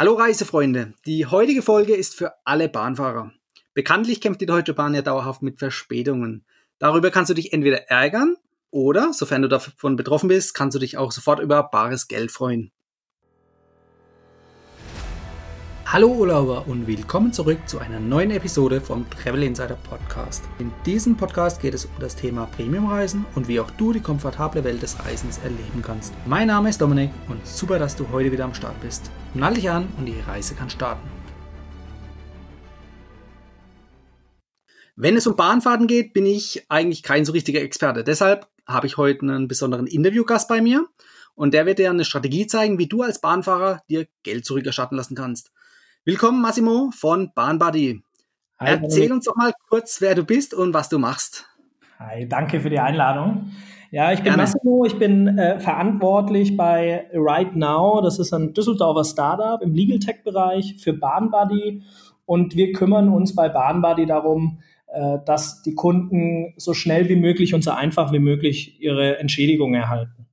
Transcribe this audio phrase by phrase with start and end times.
[0.00, 3.32] Hallo Reisefreunde, die heutige Folge ist für alle Bahnfahrer.
[3.74, 6.46] Bekanntlich kämpft die Deutsche Bahn ja dauerhaft mit Verspätungen.
[6.78, 8.36] Darüber kannst du dich entweder ärgern
[8.70, 12.70] oder, sofern du davon betroffen bist, kannst du dich auch sofort über bares Geld freuen.
[15.90, 20.44] Hallo Urlauber und willkommen zurück zu einer neuen Episode vom Travel Insider Podcast.
[20.58, 24.64] In diesem Podcast geht es um das Thema Premiumreisen und wie auch du die komfortable
[24.64, 26.12] Welt des Reisens erleben kannst.
[26.26, 29.10] Mein Name ist Dominik und super, dass du heute wieder am Start bist.
[29.32, 31.08] Nall dich an und die Reise kann starten.
[34.94, 38.04] Wenn es um Bahnfahrten geht, bin ich eigentlich kein so richtiger Experte.
[38.04, 40.86] Deshalb habe ich heute einen besonderen Interviewgast bei mir
[41.34, 45.14] und der wird dir eine Strategie zeigen, wie du als Bahnfahrer dir Geld zurückerstatten lassen
[45.14, 45.50] kannst.
[46.04, 48.02] Willkommen, Massimo von Bahnbuddy.
[48.60, 51.46] Hi, Erzähl uns doch mal kurz, wer du bist und was du machst.
[51.98, 53.52] Hi, danke für die Einladung.
[53.90, 54.42] Ja, ich bin Gerne.
[54.42, 58.00] Massimo, ich bin äh, verantwortlich bei Right Now.
[58.00, 61.82] Das ist ein Düsseldorfer Startup im Legal Tech Bereich für Bahnbuddy.
[62.26, 67.54] Und wir kümmern uns bei Bahnbuddy darum, äh, dass die Kunden so schnell wie möglich
[67.54, 70.26] und so einfach wie möglich ihre Entschädigung erhalten.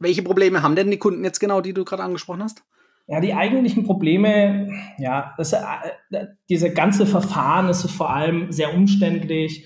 [0.00, 2.64] Welche Probleme haben denn die Kunden jetzt genau, die du gerade angesprochen hast?
[3.10, 9.64] Ja, die eigentlichen Probleme, ja, das, äh, diese ganze Verfahren ist vor allem sehr umständlich.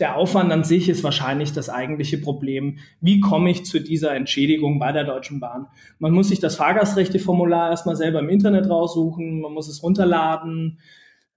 [0.00, 2.78] Der Aufwand an sich ist wahrscheinlich das eigentliche Problem.
[3.02, 5.66] Wie komme ich zu dieser Entschädigung bei der Deutschen Bahn?
[5.98, 10.78] Man muss sich das Fahrgastrechteformular erstmal selber im Internet raussuchen, man muss es runterladen,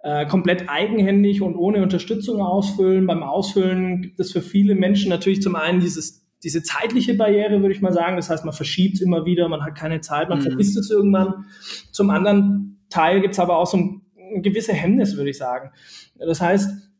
[0.04, 3.08] äh, komplett eigenhändig und ohne Unterstützung ausfüllen.
[3.08, 7.74] Beim Ausfüllen gibt es für viele Menschen natürlich zum einen dieses diese zeitliche Barriere, würde
[7.74, 8.16] ich mal sagen.
[8.16, 10.44] Das heißt, man verschiebt es immer wieder, man hat keine Zeit, man mhm.
[10.44, 11.46] vergisst es irgendwann.
[11.92, 14.02] Zum anderen Teil gibt es aber auch so ein,
[14.36, 15.72] ein gewisse Hemmnis, würde ich sagen.
[16.18, 16.92] Das heißt,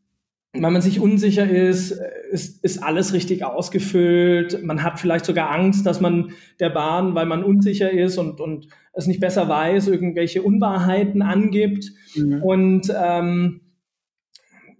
[0.54, 1.92] wenn man sich unsicher ist,
[2.30, 4.62] ist, ist alles richtig ausgefüllt.
[4.62, 8.68] Man hat vielleicht sogar Angst, dass man der Bahn, weil man unsicher ist und, und
[8.92, 11.90] es nicht besser weiß, irgendwelche Unwahrheiten angibt.
[12.14, 12.42] Mhm.
[12.42, 13.60] Und ähm,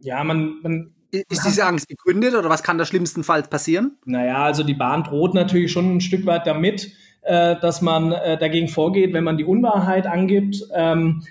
[0.01, 3.99] ja, man, man ist diese Angst begründet oder was kann da schlimmstenfalls passieren?
[4.05, 6.93] Naja, also die Bahn droht natürlich schon ein Stück weit damit,
[7.23, 10.57] äh, dass man äh, dagegen vorgeht, wenn man die Unwahrheit angibt.
[10.75, 11.23] Ähm,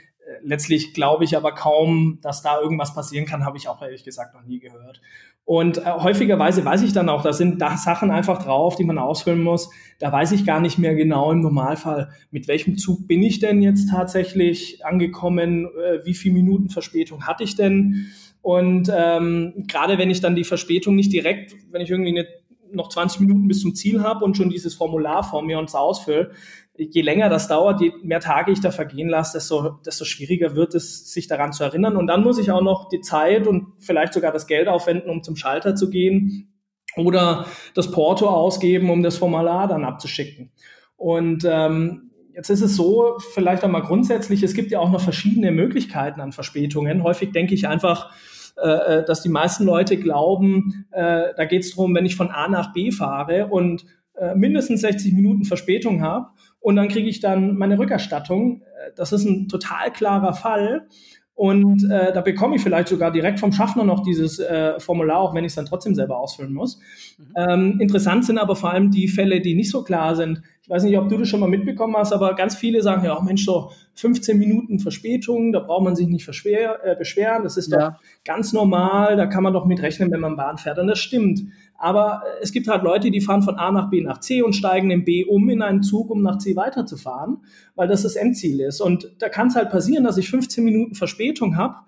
[0.43, 4.33] letztlich glaube ich aber kaum, dass da irgendwas passieren kann, habe ich auch ehrlich gesagt
[4.33, 5.01] noch nie gehört.
[5.43, 8.97] Und äh, häufigerweise weiß ich dann auch, da sind da Sachen einfach drauf, die man
[8.97, 9.69] ausfüllen muss.
[9.99, 13.61] Da weiß ich gar nicht mehr genau im Normalfall, mit welchem Zug bin ich denn
[13.61, 18.11] jetzt tatsächlich angekommen, äh, wie viele Minuten Verspätung hatte ich denn.
[18.41, 22.27] Und ähm, gerade wenn ich dann die Verspätung nicht direkt, wenn ich irgendwie eine,
[22.71, 26.31] noch 20 Minuten bis zum Ziel habe und schon dieses Formular vor mir und ausfülle,
[26.77, 30.73] je länger das dauert, je mehr Tage ich da vergehen lasse, desto, desto schwieriger wird
[30.73, 31.97] es, sich daran zu erinnern.
[31.97, 35.21] Und dann muss ich auch noch die Zeit und vielleicht sogar das Geld aufwenden, um
[35.21, 36.53] zum Schalter zu gehen
[36.95, 40.51] oder das Porto ausgeben, um das Formular dann abzuschicken.
[40.97, 45.01] Und ähm, Jetzt ist es so, vielleicht auch mal grundsätzlich, es gibt ja auch noch
[45.01, 47.03] verschiedene Möglichkeiten an Verspätungen.
[47.03, 48.11] Häufig denke ich einfach,
[48.57, 52.29] äh, äh, dass die meisten Leute glauben, äh, da geht es darum, wenn ich von
[52.29, 56.27] A nach B fahre und äh, mindestens 60 Minuten Verspätung habe
[56.59, 58.63] und dann kriege ich dann meine Rückerstattung.
[58.95, 60.87] Das ist ein total klarer Fall.
[61.33, 65.33] Und äh, da bekomme ich vielleicht sogar direkt vom Schaffner noch dieses äh, Formular, auch
[65.33, 66.79] wenn ich es dann trotzdem selber ausfüllen muss.
[67.17, 67.25] Mhm.
[67.35, 70.43] Ähm, interessant sind aber vor allem die Fälle, die nicht so klar sind.
[70.71, 73.19] Ich weiß nicht, ob du das schon mal mitbekommen hast, aber ganz viele sagen, ja,
[73.19, 77.43] Mensch, so 15 Minuten Verspätung, da braucht man sich nicht äh, beschweren.
[77.43, 77.89] Das ist ja.
[77.89, 80.79] doch ganz normal, da kann man doch mit rechnen, wenn man Bahn fährt.
[80.79, 81.41] Und das stimmt.
[81.77, 84.53] Aber äh, es gibt halt Leute, die fahren von A nach B nach C und
[84.53, 87.39] steigen in B um in einen Zug, um nach C weiterzufahren,
[87.75, 88.79] weil das das Endziel ist.
[88.79, 91.79] Und da kann es halt passieren, dass ich 15 Minuten Verspätung habe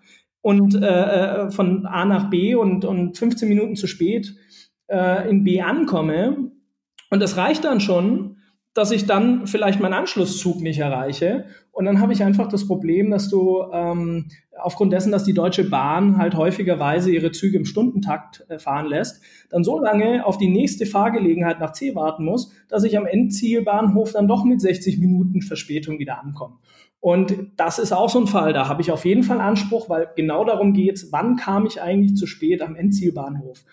[0.41, 4.35] und äh, äh, von A nach B und, und 15 Minuten zu spät
[4.89, 6.51] äh, in B ankomme.
[7.09, 8.32] Und das reicht dann schon,
[8.73, 11.45] dass ich dann vielleicht meinen Anschlusszug nicht erreiche.
[11.71, 14.29] Und dann habe ich einfach das Problem, dass du ähm,
[14.59, 19.21] aufgrund dessen, dass die Deutsche Bahn halt häufigerweise ihre Züge im Stundentakt äh, fahren lässt,
[19.49, 24.13] dann so lange auf die nächste Fahrgelegenheit nach C warten muss, dass ich am Endzielbahnhof
[24.13, 26.57] dann doch mit 60 Minuten Verspätung wieder ankomme.
[26.99, 30.07] Und das ist auch so ein Fall, da habe ich auf jeden Fall Anspruch, weil
[30.15, 33.65] genau darum geht es, wann kam ich eigentlich zu spät am Endzielbahnhof.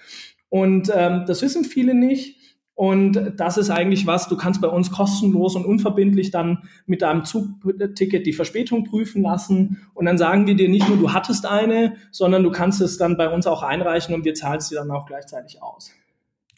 [0.48, 2.39] Und ähm, das wissen viele nicht.
[2.80, 7.26] Und das ist eigentlich was, du kannst bei uns kostenlos und unverbindlich dann mit deinem
[7.26, 9.82] Zugticket die Verspätung prüfen lassen.
[9.92, 13.18] Und dann sagen wir dir nicht nur, du hattest eine, sondern du kannst es dann
[13.18, 15.92] bei uns auch einreichen und wir zahlen es dir dann auch gleichzeitig aus.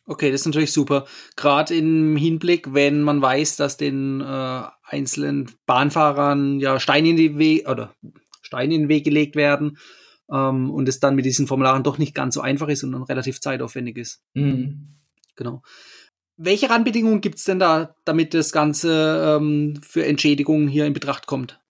[0.06, 1.06] Okay, das ist natürlich super.
[1.34, 7.36] Gerade im Hinblick, wenn man weiß, dass den äh, einzelnen Bahnfahrern ja Steine in die
[7.36, 7.96] Weg oder
[8.42, 9.76] Steine in den Weg gelegt werden
[10.32, 13.02] ähm, und es dann mit diesen Formularen doch nicht ganz so einfach ist und dann
[13.02, 14.22] relativ zeitaufwendig ist.
[14.34, 14.86] Mhm.
[15.34, 15.62] Genau.
[16.36, 21.26] Welche Randbedingungen gibt es denn da, damit das Ganze ähm, für Entschädigungen hier in Betracht
[21.26, 21.60] kommt?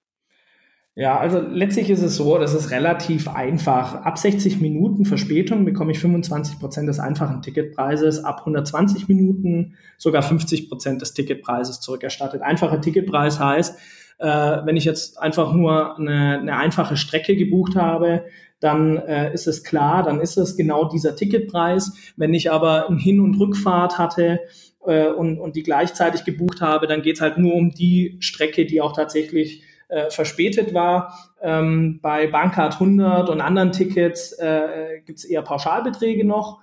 [0.94, 3.94] Ja, also letztlich ist es so, das ist relativ einfach.
[4.04, 10.22] Ab 60 Minuten Verspätung bekomme ich 25 Prozent des einfachen Ticketpreises, ab 120 Minuten sogar
[10.22, 12.42] 50 Prozent des Ticketpreises zurückerstattet.
[12.42, 13.78] Einfacher Ticketpreis heißt,
[14.18, 18.24] äh, wenn ich jetzt einfach nur eine, eine einfache Strecke gebucht habe,
[18.62, 21.92] dann äh, ist es klar, dann ist es genau dieser Ticketpreis.
[22.16, 24.40] Wenn ich aber ein Hin- und Rückfahrt hatte
[24.86, 28.64] äh, und, und die gleichzeitig gebucht habe, dann geht es halt nur um die Strecke,
[28.64, 31.18] die auch tatsächlich äh, verspätet war.
[31.42, 36.60] Ähm, bei Bankcard 100 und anderen Tickets äh, gibt es eher Pauschalbeträge noch.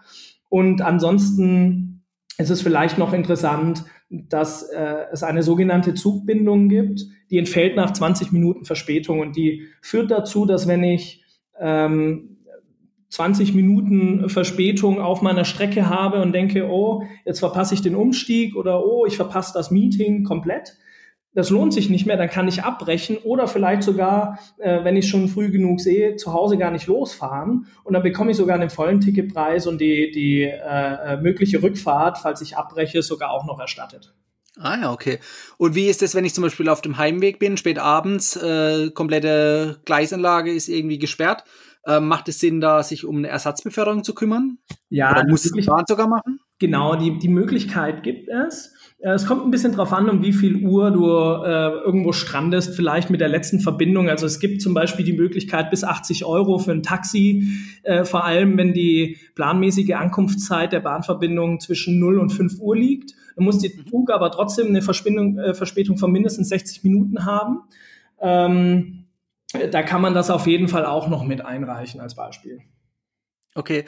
[0.47, 2.05] Und ansonsten
[2.37, 7.91] ist es vielleicht noch interessant, dass äh, es eine sogenannte Zugbindung gibt, die entfällt nach
[7.91, 11.19] 20 Minuten Verspätung und die führt dazu, dass wenn ich
[11.59, 12.38] ähm,
[13.09, 18.56] 20 Minuten Verspätung auf meiner Strecke habe und denke, oh, jetzt verpasse ich den Umstieg
[18.56, 20.77] oder oh, ich verpasse das Meeting komplett,
[21.33, 25.07] das lohnt sich nicht mehr, dann kann ich abbrechen oder vielleicht sogar, äh, wenn ich
[25.07, 28.69] schon früh genug sehe, zu Hause gar nicht losfahren und dann bekomme ich sogar den
[28.69, 34.13] vollen Ticketpreis und die, die äh, mögliche Rückfahrt, falls ich abbreche, sogar auch noch erstattet.
[34.61, 35.19] Ah ja, okay.
[35.57, 38.91] Und wie ist es, wenn ich zum Beispiel auf dem Heimweg bin, spät abends, äh,
[38.91, 41.45] komplette Gleisanlage ist irgendwie gesperrt?
[41.85, 44.57] Äh, macht es Sinn, da sich um eine Ersatzbeförderung zu kümmern?
[44.89, 46.41] Ja, Oder muss die Bahn sogar machen?
[46.59, 48.73] Genau, die, die Möglichkeit gibt es.
[49.00, 52.75] Äh, es kommt ein bisschen drauf an, um wie viel Uhr du äh, irgendwo strandest,
[52.75, 54.09] vielleicht mit der letzten Verbindung.
[54.09, 57.47] Also es gibt zum Beispiel die Möglichkeit bis 80 Euro für ein Taxi,
[57.83, 63.13] äh, vor allem wenn die planmäßige Ankunftszeit der Bahnverbindung zwischen 0 und 5 Uhr liegt.
[63.35, 67.61] Dann muss die Zug aber trotzdem eine äh, Verspätung von mindestens 60 Minuten haben.
[68.19, 69.06] Ähm,
[69.71, 72.59] da kann man das auf jeden Fall auch noch mit einreichen als Beispiel.
[73.56, 73.85] Okay,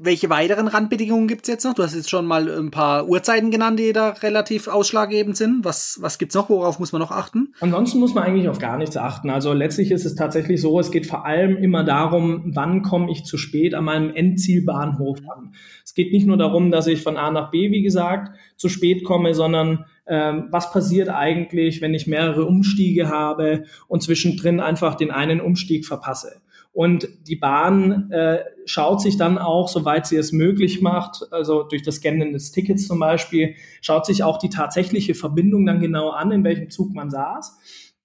[0.00, 1.74] welche weiteren Randbedingungen gibt es jetzt noch?
[1.74, 5.64] Du hast jetzt schon mal ein paar Uhrzeiten genannt, die da relativ ausschlaggebend sind.
[5.64, 6.48] Was, was gibt es noch?
[6.48, 7.54] Worauf muss man noch achten?
[7.60, 9.30] Ansonsten muss man eigentlich auf gar nichts achten.
[9.30, 13.24] Also letztlich ist es tatsächlich so, es geht vor allem immer darum, wann komme ich
[13.24, 15.54] zu spät an meinem Endzielbahnhof an.
[15.84, 19.04] Es geht nicht nur darum, dass ich von A nach B, wie gesagt, zu spät
[19.04, 25.10] komme, sondern ähm, was passiert eigentlich, wenn ich mehrere Umstiege habe und zwischendrin einfach den
[25.10, 26.40] einen Umstieg verpasse.
[26.74, 31.82] Und die Bahn äh, schaut sich dann auch, soweit sie es möglich macht, also durch
[31.82, 36.32] das Scannen des Tickets zum Beispiel, schaut sich auch die tatsächliche Verbindung dann genau an,
[36.32, 37.56] in welchem Zug man saß.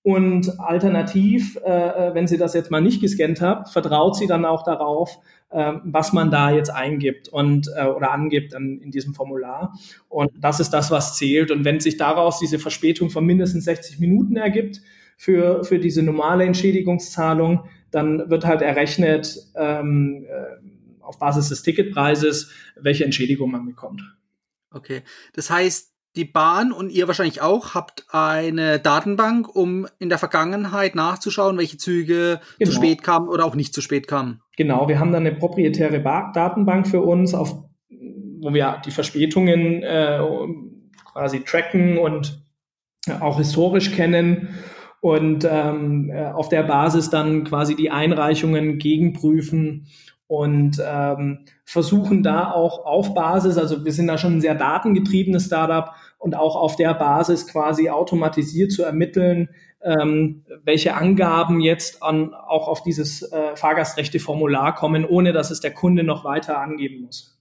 [0.03, 4.63] Und alternativ, äh, wenn sie das jetzt mal nicht gescannt hat, vertraut sie dann auch
[4.63, 5.17] darauf,
[5.49, 9.73] äh, was man da jetzt eingibt und äh, oder angibt in, in diesem Formular.
[10.09, 11.49] Und das ist das, was zählt.
[11.49, 14.79] Und wenn sich daraus diese Verspätung von mindestens 60 Minuten ergibt
[15.19, 22.51] für, für diese normale Entschädigungszahlung, dann wird halt errechnet ähm, äh, auf Basis des Ticketpreises,
[22.79, 24.01] welche Entschädigung man bekommt.
[24.71, 25.01] Okay,
[25.33, 30.95] das heißt, die Bahn und ihr wahrscheinlich auch habt eine Datenbank, um in der Vergangenheit
[30.95, 32.71] nachzuschauen, welche Züge genau.
[32.71, 34.41] zu spät kamen oder auch nicht zu spät kamen.
[34.55, 39.83] Genau, wir haben dann eine proprietäre ba Datenbank für uns, auf, wo wir die Verspätungen
[39.83, 40.19] äh,
[41.11, 42.41] quasi tracken und
[43.19, 44.47] auch historisch kennen
[45.01, 49.87] und ähm, äh, auf der Basis dann quasi die Einreichungen gegenprüfen
[50.27, 55.47] und ähm, versuchen da auch auf Basis, also wir sind da schon ein sehr datengetriebenes
[55.47, 59.49] Startup und auch auf der Basis quasi automatisiert zu ermitteln,
[59.81, 65.73] ähm, welche Angaben jetzt an, auch auf dieses äh, Fahrgastrechteformular kommen, ohne dass es der
[65.73, 67.38] Kunde noch weiter angeben muss.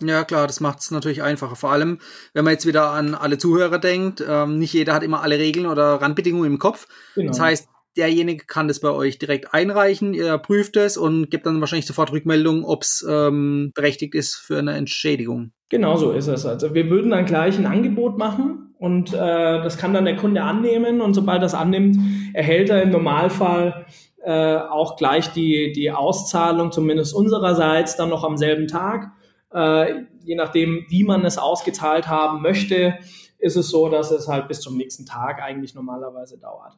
[0.00, 1.56] Ja, klar, das macht es natürlich einfacher.
[1.56, 1.98] Vor allem,
[2.32, 5.66] wenn man jetzt wieder an alle Zuhörer denkt, ähm, nicht jeder hat immer alle Regeln
[5.66, 6.86] oder Randbedingungen im Kopf.
[7.14, 7.28] Genau.
[7.28, 11.60] Das heißt, derjenige kann das bei euch direkt einreichen, ihr prüft es und gibt dann
[11.60, 15.52] wahrscheinlich sofort Rückmeldung, ob es ähm, berechtigt ist für eine Entschädigung.
[15.68, 16.46] Genau so ist es.
[16.46, 20.42] Also wir würden dann gleich ein Angebot machen und äh, das kann dann der Kunde
[20.42, 21.98] annehmen und sobald das annimmt,
[22.32, 23.86] erhält er im Normalfall
[24.24, 29.10] äh, auch gleich die, die Auszahlung, zumindest unsererseits, dann noch am selben Tag.
[29.52, 32.98] Äh, je nachdem, wie man es ausgezahlt haben möchte,
[33.38, 36.76] ist es so, dass es halt bis zum nächsten Tag eigentlich normalerweise dauert.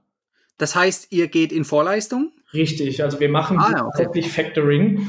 [0.58, 2.32] Das heißt, ihr geht in Vorleistung?
[2.52, 3.80] Richtig, also wir machen ah, okay.
[3.80, 5.08] tatsächlich Factoring,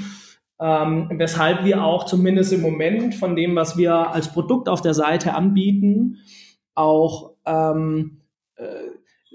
[0.60, 4.94] ähm, weshalb wir auch zumindest im Moment von dem, was wir als Produkt auf der
[4.94, 6.20] Seite anbieten,
[6.74, 8.22] auch ähm,
[8.56, 8.64] äh,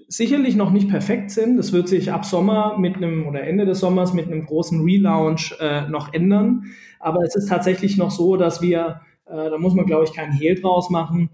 [0.08, 1.56] sicherlich noch nicht perfekt sind.
[1.56, 5.54] Das wird sich ab Sommer mit einem oder Ende des Sommers mit einem großen Relaunch
[5.60, 6.64] äh, noch ändern.
[7.00, 10.32] Aber es ist tatsächlich noch so, dass wir, äh, da muss man glaube ich keinen
[10.32, 11.30] Hehl draus machen,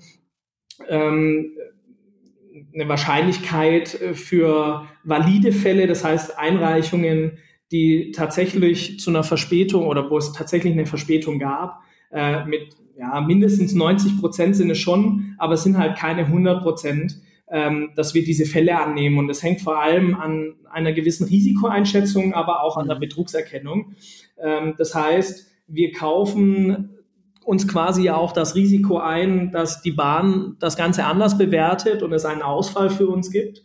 [0.88, 1.52] ähm,
[2.74, 7.38] eine Wahrscheinlichkeit äh, für valide Fälle, das heißt Einreichungen,
[7.70, 13.20] die tatsächlich zu einer Verspätung oder wo es tatsächlich eine Verspätung gab, äh, mit ja,
[13.20, 17.20] mindestens 90 Prozent sind es schon, aber es sind halt keine 100 Prozent
[17.52, 19.18] ähm, dass wir diese Fälle annehmen.
[19.18, 23.00] Und das hängt vor allem an einer gewissen Risikoeinschätzung, aber auch an der mhm.
[23.00, 23.94] Betrugserkennung.
[24.42, 26.98] Ähm, das heißt, wir kaufen
[27.44, 32.24] uns quasi auch das Risiko ein, dass die Bahn das Ganze anders bewertet und es
[32.24, 33.62] einen Ausfall für uns gibt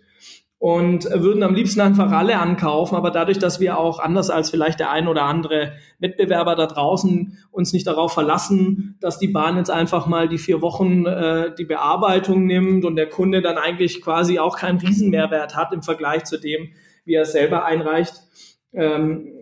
[0.60, 2.96] und würden am liebsten einfach alle ankaufen.
[2.96, 7.38] Aber dadurch, dass wir auch anders als vielleicht der ein oder andere Wettbewerber da draußen
[7.52, 11.66] uns nicht darauf verlassen, dass die Bahn jetzt einfach mal die vier Wochen äh, die
[11.66, 16.40] Bearbeitung nimmt und der Kunde dann eigentlich quasi auch keinen Riesenmehrwert hat im Vergleich zu
[16.40, 16.70] dem,
[17.06, 18.16] wie er es selber einreicht,
[18.74, 19.37] ähm,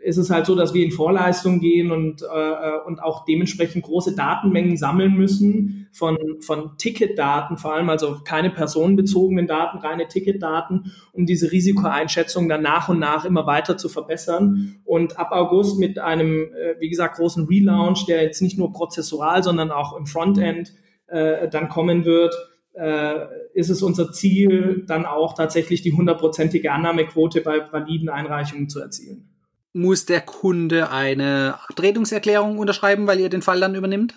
[0.00, 4.14] ist es halt so, dass wir in Vorleistung gehen und, äh, und auch dementsprechend große
[4.14, 11.26] Datenmengen sammeln müssen von, von Ticketdaten, vor allem also keine personenbezogenen Daten, reine Ticketdaten, um
[11.26, 14.76] diese Risikoeinschätzung dann nach und nach immer weiter zu verbessern.
[14.84, 19.42] Und ab August mit einem, äh, wie gesagt, großen Relaunch, der jetzt nicht nur prozessual,
[19.42, 20.72] sondern auch im Frontend
[21.08, 22.34] äh, dann kommen wird,
[22.74, 28.80] äh, ist es unser Ziel, dann auch tatsächlich die hundertprozentige Annahmequote bei validen Einreichungen zu
[28.80, 29.28] erzielen
[29.72, 34.14] muss der Kunde eine Abtretungserklärung unterschreiben, weil ihr den Fall dann übernimmt?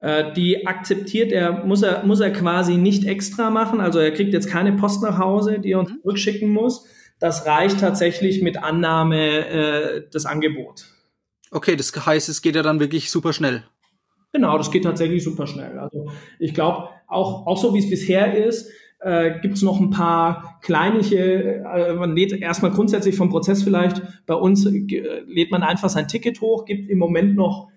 [0.00, 3.80] Äh, die akzeptiert er, muss er, muss er quasi nicht extra machen.
[3.80, 6.00] Also er kriegt jetzt keine Post nach Hause, die er uns mhm.
[6.02, 6.86] zurückschicken muss.
[7.18, 10.94] Das reicht tatsächlich mit Annahme äh, des Angebots.
[11.50, 13.64] Okay, das heißt, es geht ja dann wirklich super schnell.
[14.32, 15.78] Genau, das geht tatsächlich super schnell.
[15.78, 19.90] Also ich glaube, auch, auch so wie es bisher ist, äh, gibt es noch ein
[19.90, 25.62] paar kleinliche, äh, man lädt erstmal grundsätzlich vom Prozess vielleicht, bei uns äh, lädt man
[25.62, 27.68] einfach sein Ticket hoch, gibt im Moment noch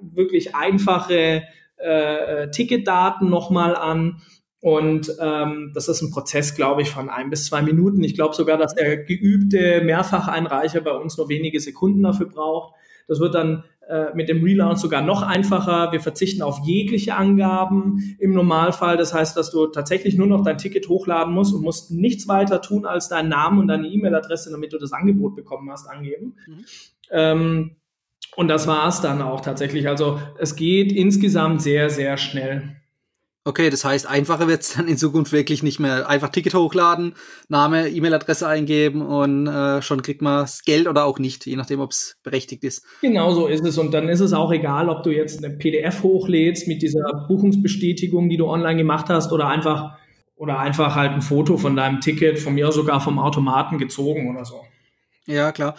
[0.00, 1.42] wirklich einfache
[1.76, 4.22] äh, Ticketdaten nochmal an.
[4.62, 8.04] Und ähm, das ist ein Prozess, glaube ich, von ein bis zwei Minuten.
[8.04, 12.74] Ich glaube sogar, dass der geübte Mehrfacheinreicher bei uns nur wenige Sekunden dafür braucht.
[13.08, 13.79] Das wird dann äh,
[14.14, 15.92] mit dem Relaunch sogar noch einfacher.
[15.92, 18.96] Wir verzichten auf jegliche Angaben im Normalfall.
[18.96, 22.62] Das heißt, dass du tatsächlich nur noch dein Ticket hochladen musst und musst nichts weiter
[22.62, 26.36] tun, als deinen Namen und deine E-Mail-Adresse, damit du das Angebot bekommen hast, angeben.
[26.46, 26.64] Mhm.
[27.10, 27.70] Ähm,
[28.36, 29.88] und das war es dann auch tatsächlich.
[29.88, 32.79] Also es geht insgesamt sehr, sehr schnell.
[33.42, 36.06] Okay, das heißt, einfacher wird es dann in Zukunft wirklich nicht mehr.
[36.08, 37.14] Einfach Ticket hochladen,
[37.48, 41.80] Name, E-Mail-Adresse eingeben und äh, schon kriegt man das Geld oder auch nicht, je nachdem,
[41.80, 42.84] ob es berechtigt ist.
[43.00, 43.78] Genau so ist es.
[43.78, 48.28] Und dann ist es auch egal, ob du jetzt eine PDF hochlädst mit dieser Buchungsbestätigung,
[48.28, 49.96] die du online gemacht hast, oder einfach,
[50.36, 54.44] oder einfach halt ein Foto von deinem Ticket, von mir sogar vom Automaten gezogen oder
[54.44, 54.60] so.
[55.24, 55.76] Ja, klar.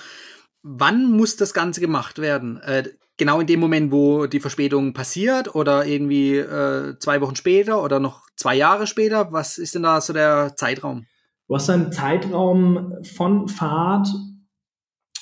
[0.63, 2.57] Wann muss das Ganze gemacht werden?
[2.57, 2.89] Äh,
[3.21, 7.99] genau in dem Moment, wo die Verspätung passiert oder irgendwie äh, zwei Wochen später oder
[7.99, 9.31] noch zwei Jahre später?
[9.31, 11.05] Was ist denn da so der Zeitraum?
[11.47, 14.07] Du hast einen Zeitraum von Fahrt,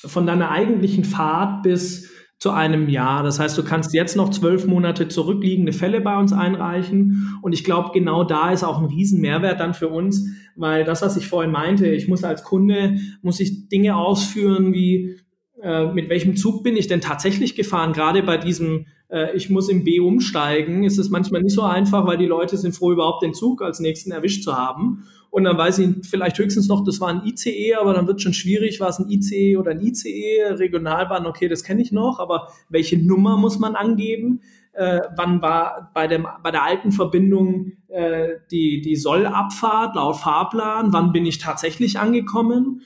[0.06, 3.22] von deiner eigentlichen Fahrt bis zu einem Jahr.
[3.22, 7.38] Das heißt, du kannst jetzt noch zwölf Monate zurückliegende Fälle bei uns einreichen.
[7.41, 10.25] Und ich glaube, genau da ist auch ein Riesenmehrwert dann für uns,
[10.56, 15.20] weil das, was ich vorhin meinte, ich muss als Kunde, muss ich Dinge ausführen wie
[15.62, 17.94] äh, mit welchem Zug bin ich denn tatsächlich gefahren?
[17.94, 22.06] Gerade bei diesem, äh, ich muss im B umsteigen, ist es manchmal nicht so einfach,
[22.06, 25.04] weil die Leute sind froh, überhaupt den Zug als nächsten erwischt zu haben.
[25.32, 28.34] Und dann weiß ich vielleicht höchstens noch, das war ein ICE, aber dann wird schon
[28.34, 32.48] schwierig, war es ein ICE oder ein ICE, Regionalbahn, okay, das kenne ich noch, aber
[32.70, 34.42] welche Nummer muss man angeben?
[34.74, 40.94] Äh, wann war bei, dem, bei der alten Verbindung äh, die, die Sollabfahrt laut Fahrplan?
[40.94, 42.82] Wann bin ich tatsächlich angekommen?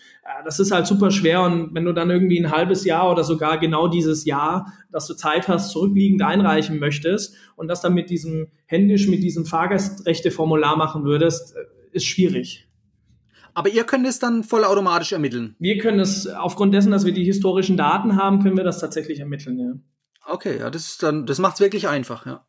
[0.46, 3.58] Das ist halt super schwer und wenn du dann irgendwie ein halbes Jahr oder sogar
[3.58, 8.48] genau dieses Jahr, dass du Zeit hast, zurückliegend einreichen möchtest und das dann mit diesem
[8.66, 12.68] händisch mit diesem Fahrgastrechteformular machen würdest, äh, ist schwierig.
[13.54, 15.56] Aber ihr könnt es dann vollautomatisch ermitteln?
[15.60, 19.20] Wir können es, aufgrund dessen, dass wir die historischen Daten haben, können wir das tatsächlich
[19.20, 19.74] ermitteln, ja.
[20.26, 22.46] Okay, ja, das ist dann, das macht es wirklich einfach, ja.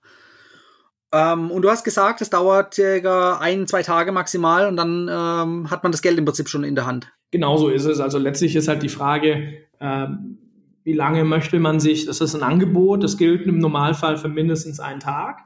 [1.12, 5.70] Ähm, und du hast gesagt, es dauert circa ein, zwei Tage maximal und dann ähm,
[5.70, 7.12] hat man das Geld im Prinzip schon in der Hand.
[7.34, 7.98] Genau so ist es.
[7.98, 10.38] Also letztlich ist halt die Frage, ähm,
[10.84, 14.78] wie lange möchte man sich, das ist ein Angebot, das gilt im Normalfall für mindestens
[14.78, 15.40] einen Tag.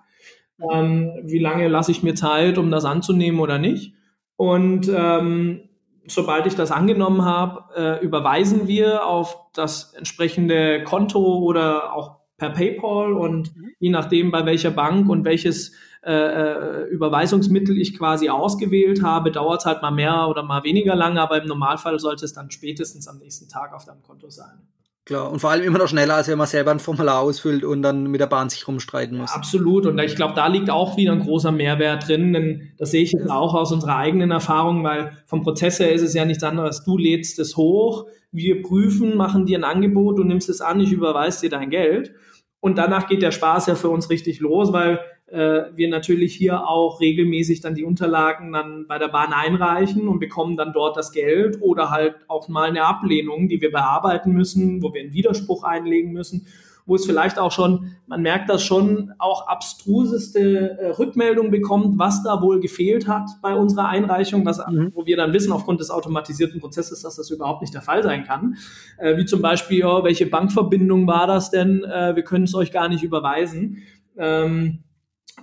[0.70, 3.94] Ähm, wie lange lasse ich mir Zeit, um das anzunehmen oder nicht?
[4.36, 5.62] Und ähm,
[6.06, 12.50] sobald ich das angenommen habe, äh, überweisen wir auf das entsprechende Konto oder auch per
[12.50, 13.70] PayPal und mhm.
[13.78, 19.60] je nachdem, bei welcher Bank und welches äh, äh, Überweisungsmittel ich quasi ausgewählt habe, dauert
[19.60, 23.08] es halt mal mehr oder mal weniger lange, aber im Normalfall sollte es dann spätestens
[23.08, 24.68] am nächsten Tag auf deinem Konto sein.
[25.08, 27.80] Klar, und vor allem immer noch schneller, als wenn man selber ein Formular ausfüllt und
[27.80, 29.30] dann mit der Bahn sich rumstreiten muss.
[29.30, 32.90] Ja, absolut, und ich glaube, da liegt auch wieder ein großer Mehrwert drin, denn das
[32.90, 36.26] sehe ich jetzt auch aus unserer eigenen Erfahrung, weil vom Prozess her ist es ja
[36.26, 36.84] nichts anderes.
[36.84, 40.92] Du lädst es hoch, wir prüfen, machen dir ein Angebot, du nimmst es an, ich
[40.92, 42.12] überweise dir dein Geld.
[42.60, 47.00] Und danach geht der Spaß ja für uns richtig los, weil wir natürlich hier auch
[47.00, 51.60] regelmäßig dann die Unterlagen dann bei der Bahn einreichen und bekommen dann dort das Geld
[51.60, 56.12] oder halt auch mal eine Ablehnung, die wir bearbeiten müssen, wo wir einen Widerspruch einlegen
[56.12, 56.46] müssen
[56.88, 62.22] wo es vielleicht auch schon, man merkt das schon, auch abstruseste äh, Rückmeldungen bekommt, was
[62.22, 64.92] da wohl gefehlt hat bei unserer Einreichung, was, mhm.
[64.94, 68.24] wo wir dann wissen aufgrund des automatisierten Prozesses, dass das überhaupt nicht der Fall sein
[68.24, 68.56] kann.
[68.96, 71.84] Äh, wie zum Beispiel, oh, welche Bankverbindung war das denn?
[71.84, 73.82] Äh, wir können es euch gar nicht überweisen.
[74.16, 74.78] Ähm,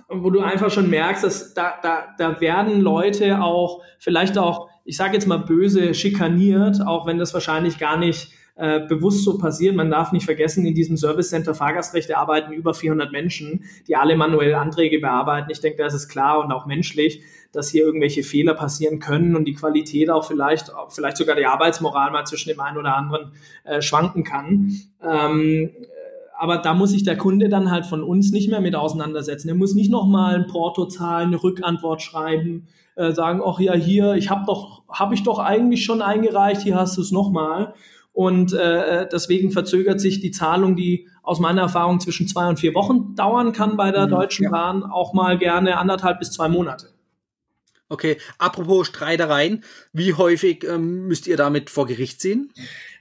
[0.08, 4.96] wo du einfach schon merkst, dass da, da, da werden Leute auch vielleicht auch, ich
[4.96, 9.74] sage jetzt mal böse, schikaniert, auch wenn das wahrscheinlich gar nicht äh, bewusst so passiert.
[9.74, 14.16] Man darf nicht vergessen, in diesem Service Center Fahrgastrechte arbeiten über 400 Menschen, die alle
[14.16, 15.50] manuell Anträge bearbeiten.
[15.50, 17.22] Ich denke, das ist klar und auch menschlich,
[17.52, 22.10] dass hier irgendwelche Fehler passieren können und die Qualität auch vielleicht, vielleicht sogar die Arbeitsmoral
[22.10, 23.32] mal zwischen dem einen oder anderen
[23.64, 24.72] äh, schwanken kann.
[25.02, 25.70] Ähm,
[26.38, 29.48] aber da muss sich der Kunde dann halt von uns nicht mehr mit auseinandersetzen.
[29.48, 34.14] Er muss nicht nochmal ein Porto zahlen, eine Rückantwort schreiben, äh, sagen, ach ja, hier,
[34.14, 37.74] ich habe doch, habe ich doch eigentlich schon eingereicht, hier hast du es nochmal.
[38.12, 42.74] Und äh, deswegen verzögert sich die Zahlung, die aus meiner Erfahrung zwischen zwei und vier
[42.74, 44.50] Wochen dauern kann bei der mhm, Deutschen ja.
[44.50, 46.88] Bahn, auch mal gerne anderthalb bis zwei Monate.
[47.88, 49.62] Okay, apropos Streitereien,
[49.92, 52.52] wie häufig ähm, müsst ihr damit vor Gericht ziehen?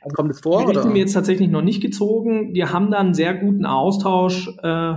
[0.05, 0.71] Also, Kommt es vor?
[0.71, 2.53] Die sind wir jetzt tatsächlich noch nicht gezogen.
[2.53, 4.93] Wir haben da einen sehr guten Austausch äh,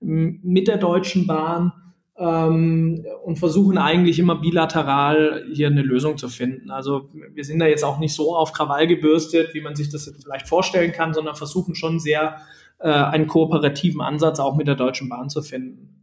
[0.00, 1.72] mit der Deutschen Bahn
[2.18, 6.70] ähm, und versuchen eigentlich immer bilateral hier eine Lösung zu finden.
[6.70, 10.12] Also wir sind da jetzt auch nicht so auf Krawall gebürstet, wie man sich das
[10.22, 12.36] vielleicht vorstellen kann, sondern versuchen schon sehr
[12.78, 15.96] äh, einen kooperativen Ansatz auch mit der Deutschen Bahn zu finden.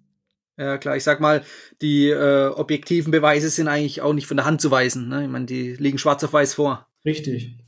[0.57, 1.43] Ja, klar, ich sag mal,
[1.83, 5.07] die äh, objektiven Beweise sind eigentlich auch nicht von der Hand zu weisen.
[5.09, 5.25] Ne?
[5.25, 6.87] Ich meine, die liegen schwarz auf weiß vor.
[7.05, 7.66] Richtig.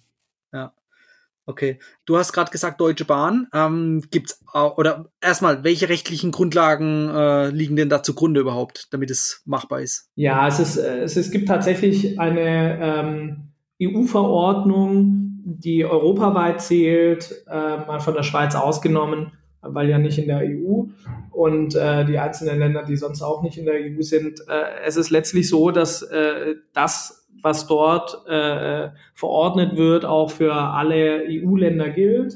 [1.49, 3.47] Okay, du hast gerade gesagt Deutsche Bahn.
[3.55, 9.41] Ähm, gibt's oder erstmal, welche rechtlichen Grundlagen äh, liegen denn da zugrunde überhaupt, damit es
[9.45, 10.11] machbar ist?
[10.13, 13.47] Ja, es ist es, es gibt tatsächlich eine ähm,
[13.81, 19.31] EU-Verordnung, die europaweit zählt, äh, mal von der Schweiz ausgenommen,
[19.61, 20.83] weil ja nicht in der EU
[21.31, 24.39] und äh, die einzelnen Länder, die sonst auch nicht in der EU sind.
[24.47, 30.53] Äh, es ist letztlich so, dass äh, das was dort äh, verordnet wird, auch für
[30.53, 32.35] alle EU-Länder gilt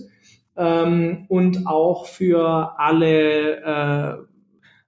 [0.56, 4.18] ähm, und auch für alle äh,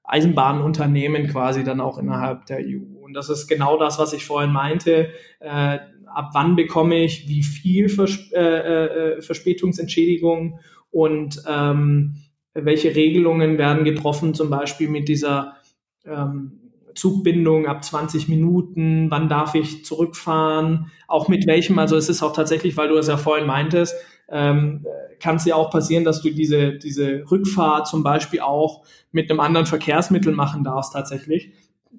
[0.03, 3.01] Eisenbahnunternehmen quasi dann auch innerhalb der EU.
[3.01, 5.09] Und das ist genau das, was ich vorhin meinte.
[5.39, 10.59] Äh, ab wann bekomme ich wie viel Vers äh, äh, Verspätungsentschädigung
[10.91, 12.15] und ähm,
[12.53, 15.57] welche Regelungen werden getroffen, zum Beispiel mit dieser
[16.05, 16.64] ähm,
[16.95, 22.33] Zugbindung ab 20 Minuten, wann darf ich zurückfahren, auch mit welchem, also es ist auch
[22.33, 23.95] tatsächlich, weil du es ja vorhin meintest,
[24.29, 24.85] ähm,
[25.19, 29.39] kann es ja auch passieren, dass du diese, diese Rückfahrt zum Beispiel auch mit einem
[29.39, 31.51] anderen Verkehrsmittel machen darfst tatsächlich.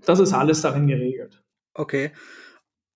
[0.05, 1.43] Das ist alles darin geregelt.
[1.75, 2.13] Okay.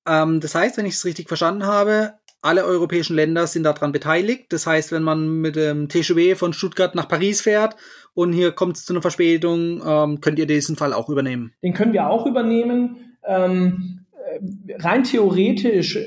[0.07, 4.53] Ähm, das heißt, wenn ich es richtig verstanden habe, alle europäischen Länder sind daran beteiligt.
[4.53, 7.77] Das heißt, wenn man mit dem TGW von Stuttgart nach Paris fährt
[8.15, 11.53] und hier kommt es zu einer Verspätung, ähm, könnt ihr diesen Fall auch übernehmen?
[11.63, 13.17] Den können wir auch übernehmen.
[13.27, 15.99] Ähm, äh, rein theoretisch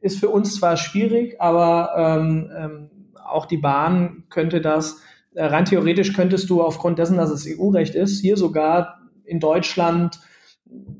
[0.00, 2.90] ist für uns zwar schwierig, aber ähm, ähm
[3.30, 5.02] auch die Bahn könnte das,
[5.34, 10.18] äh, rein theoretisch könntest du aufgrund dessen, dass es EU-Recht ist, hier sogar in Deutschland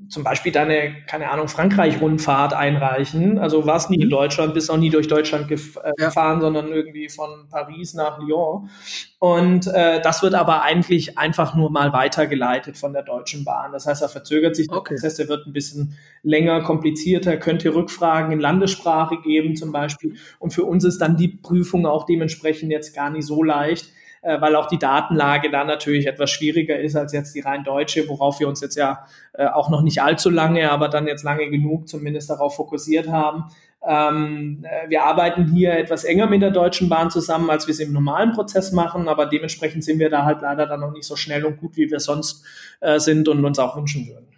[0.09, 3.39] zum Beispiel deine, keine Ahnung, Frankreich-Rundfahrt einreichen.
[3.39, 4.13] Also warst nie in mhm.
[4.13, 6.07] Deutschland, bist auch nie durch Deutschland gef äh, ja.
[6.07, 8.71] gefahren, sondern irgendwie von Paris nach Lyon.
[9.19, 13.73] Und äh, das wird aber eigentlich einfach nur mal weitergeleitet von der Deutschen Bahn.
[13.73, 14.95] Das heißt, da verzögert sich der okay.
[14.95, 20.15] Prozess, der wird ein bisschen länger, komplizierter, könnte Rückfragen in Landessprache geben zum Beispiel.
[20.39, 23.93] Und für uns ist dann die Prüfung auch dementsprechend jetzt gar nicht so leicht
[24.29, 28.07] äh, weil auch die Datenlage da natürlich etwas schwieriger ist als jetzt die rein deutsche,
[28.09, 31.49] worauf wir uns jetzt ja äh, auch noch nicht allzu lange, aber dann jetzt lange
[31.49, 33.45] genug zumindest darauf fokussiert haben.
[33.87, 37.81] Ähm, äh, wir arbeiten hier etwas enger mit der Deutschen Bahn zusammen, als wir es
[37.81, 41.17] im normalen Prozess machen, aber dementsprechend sind wir da halt leider dann noch nicht so
[41.17, 42.45] schnell und gut, wie wir sonst
[42.81, 44.29] äh, sind und uns auch wünschen würden.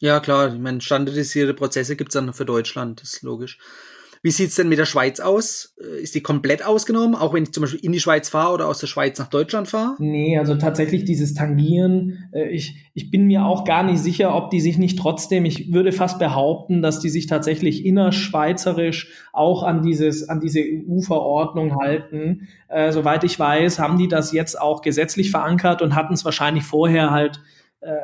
[0.00, 3.58] Ja, klar, ich meine, standardisierte Prozesse gibt es dann für Deutschland, das ist logisch.
[4.24, 5.74] Wie sieht's denn mit der Schweiz aus?
[5.78, 8.68] Äh, ist die komplett ausgenommen, auch wenn ich zum Beispiel in die Schweiz fahre oder
[8.68, 9.96] aus der Schweiz nach Deutschland fahre?
[9.98, 14.48] Nee, also tatsächlich dieses Tangieren, äh, ich, ich bin mir auch gar nicht sicher, ob
[14.48, 19.82] die sich nicht trotzdem, ich würde fast behaupten, dass die sich tatsächlich innerschweizerisch auch an
[19.82, 22.48] dieses, an diese EU-Verordnung halten.
[22.68, 26.64] Äh, soweit ich weiß, haben die das jetzt auch gesetzlich verankert und hatten es wahrscheinlich
[26.64, 27.42] vorher halt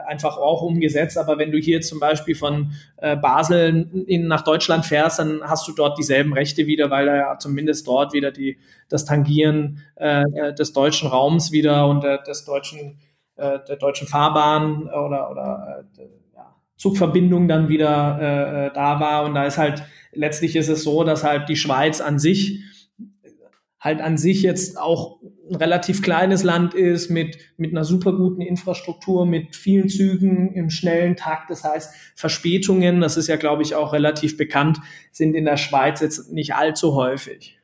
[0.06, 1.18] einfach auch umgesetzt.
[1.18, 5.66] Aber wenn du hier zum Beispiel von äh, Basel in, nach Deutschland fährst, dann hast
[5.68, 10.54] du dort dieselben Rechte wieder, weil da ja zumindest dort wieder die, das Tangieren äh,
[10.54, 12.98] des deutschen Raums wieder und äh, des deutschen
[13.36, 16.02] äh, der Deutschen Fahrbahn oder, oder äh,
[16.34, 19.24] ja, Zugverbindung dann wieder äh, äh, da war.
[19.24, 22.64] Und da ist halt, letztlich ist es so, dass halt die Schweiz an sich
[23.80, 25.19] halt an sich jetzt auch
[25.50, 30.70] ein relativ kleines Land ist mit, mit einer super guten Infrastruktur, mit vielen Zügen im
[30.70, 31.50] schnellen Takt.
[31.50, 34.78] Das heißt, Verspätungen, das ist ja, glaube ich, auch relativ bekannt,
[35.10, 37.58] sind in der Schweiz jetzt nicht allzu häufig.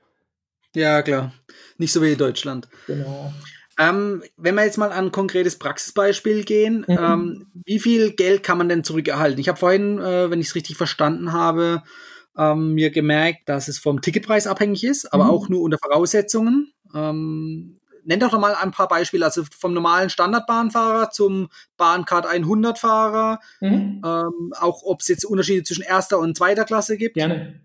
[0.74, 1.32] Ja, klar.
[1.78, 2.68] Nicht so wie in Deutschland.
[2.86, 3.32] Genau.
[3.78, 6.98] Ähm, wenn wir jetzt mal an ein konkretes Praxisbeispiel gehen, mhm.
[6.98, 9.38] ähm, wie viel Geld kann man denn zurückerhalten?
[9.38, 11.82] Ich habe vorhin, äh, wenn ich es richtig verstanden habe,
[12.38, 15.30] ähm, mir gemerkt, dass es vom Ticketpreis abhängig ist, aber mhm.
[15.30, 16.72] auch nur unter Voraussetzungen.
[16.94, 22.78] Ähm, nenn doch noch mal ein paar Beispiele, also vom normalen Standardbahnfahrer zum Bahncard 100
[22.78, 24.02] Fahrer, mhm.
[24.04, 27.14] ähm, auch ob es jetzt Unterschiede zwischen erster und zweiter Klasse gibt.
[27.14, 27.60] Gerne.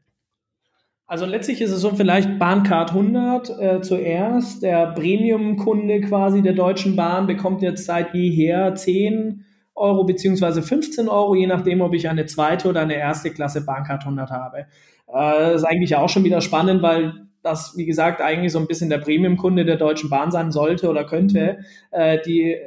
[1.06, 4.64] Also letztlich ist es so vielleicht Bahncard 100 äh, zuerst.
[4.64, 9.44] Der Premium-Kunde quasi der Deutschen Bahn bekommt jetzt seit jeher 10
[9.76, 14.04] Euro beziehungsweise 15 Euro, je nachdem, ob ich eine zweite oder eine erste Klasse Bahncard
[14.04, 14.60] 100 habe.
[15.08, 18.68] Äh, das ist eigentlich auch schon wieder spannend, weil das, wie gesagt, eigentlich so ein
[18.68, 21.60] bisschen der Premium-Kunde der Deutschen Bahn sein sollte oder könnte.
[21.92, 22.60] Äh, die äh,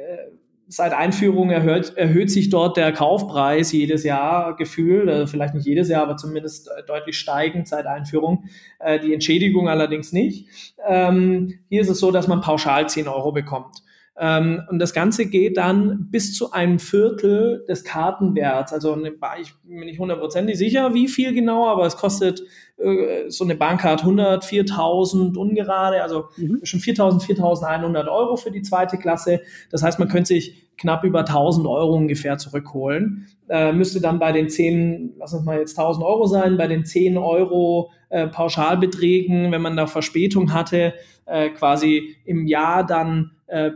[0.67, 5.89] seit Einführung erhöht, erhöht sich dort der Kaufpreis jedes Jahr gefühlt, also vielleicht nicht jedes
[5.89, 8.45] Jahr, aber zumindest deutlich steigend seit Einführung.
[8.79, 10.47] Äh, die Entschädigung allerdings nicht.
[10.87, 13.84] Ähm, hier ist es so, dass man pauschal 10 Euro bekommt.
[14.17, 18.71] Ähm, und das Ganze geht dann bis zu einem Viertel des Kartenwerts.
[18.71, 22.41] Also eine, ich bin nicht hundertprozentig sicher, wie viel genau, aber es kostet
[22.77, 26.59] äh, so eine Bahncard 100, 4000 ungerade, also mhm.
[26.59, 29.41] zwischen 4000, 4100 Euro für die zweite Klasse.
[29.69, 33.27] Das heißt, man könnte sich knapp über 1000 Euro ungefähr zurückholen.
[33.49, 36.85] Äh, müsste dann bei den 10, lass uns mal jetzt 1000 Euro sein, bei den
[36.85, 40.93] 10 Euro äh, Pauschalbeträgen, wenn man da Verspätung hatte,
[41.25, 43.71] äh, quasi im Jahr dann äh,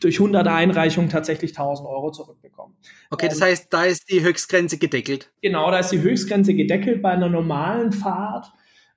[0.00, 2.74] durch 100 Einreichungen tatsächlich 1000 Euro zurückbekommen.
[3.10, 5.30] Okay, das ähm, heißt, da ist die Höchstgrenze gedeckelt.
[5.42, 8.52] Genau, da ist die Höchstgrenze gedeckelt bei einer normalen Fahrt.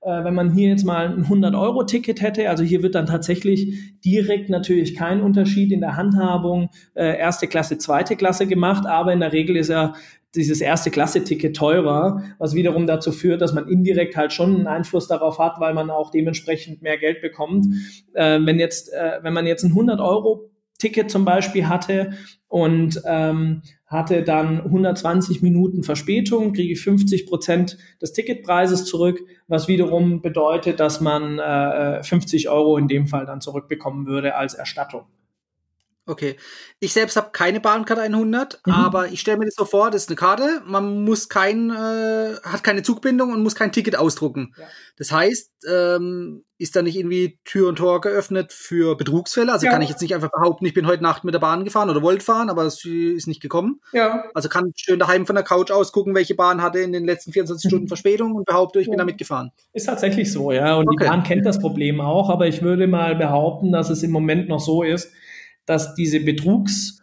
[0.05, 4.49] Äh, wenn man hier jetzt mal ein 100-Euro-Ticket hätte, also hier wird dann tatsächlich direkt
[4.49, 9.33] natürlich kein Unterschied in der Handhabung äh, erste Klasse, zweite Klasse gemacht, aber in der
[9.33, 9.95] Regel ist ja
[10.35, 15.07] dieses erste Klasse-Ticket teurer, was wiederum dazu führt, dass man indirekt halt schon einen Einfluss
[15.07, 17.65] darauf hat, weil man auch dementsprechend mehr Geld bekommt.
[18.13, 22.11] Äh, wenn jetzt, äh, wenn man jetzt ein 100 Euro Ticket zum Beispiel hatte
[22.47, 29.67] und ähm, hatte dann 120 Minuten Verspätung, kriege ich 50 Prozent des Ticketpreises zurück, was
[29.67, 35.05] wiederum bedeutet, dass man äh, 50 Euro in dem Fall dann zurückbekommen würde als Erstattung.
[36.07, 36.37] Okay.
[36.79, 38.73] Ich selbst habe keine Bahnkarte 100, mhm.
[38.73, 42.35] aber ich stelle mir das so vor, das ist eine Karte, man muss kein, äh,
[42.43, 44.53] hat keine Zugbindung und muss kein Ticket ausdrucken.
[44.57, 44.65] Ja.
[44.97, 49.51] Das heißt, ähm, ist da nicht irgendwie Tür und Tor geöffnet für Betrugsfälle?
[49.51, 49.71] Also ja.
[49.71, 52.01] kann ich jetzt nicht einfach behaupten, ich bin heute Nacht mit der Bahn gefahren oder
[52.01, 53.81] wollte fahren, aber es ist nicht gekommen.
[53.91, 54.25] Ja.
[54.33, 57.33] Also kann ich schön daheim von der Couch ausgucken, welche Bahn hatte in den letzten
[57.33, 57.69] 24 mhm.
[57.69, 58.91] Stunden Verspätung und behaupte, ich ja.
[58.91, 59.51] bin damit gefahren.
[59.73, 60.75] Ist tatsächlich so, ja.
[60.75, 61.03] Und okay.
[61.03, 64.47] die Bahn kennt das Problem auch, aber ich würde mal behaupten, dass es im Moment
[64.47, 65.11] noch so ist,
[65.65, 67.01] dass diese Betrugs,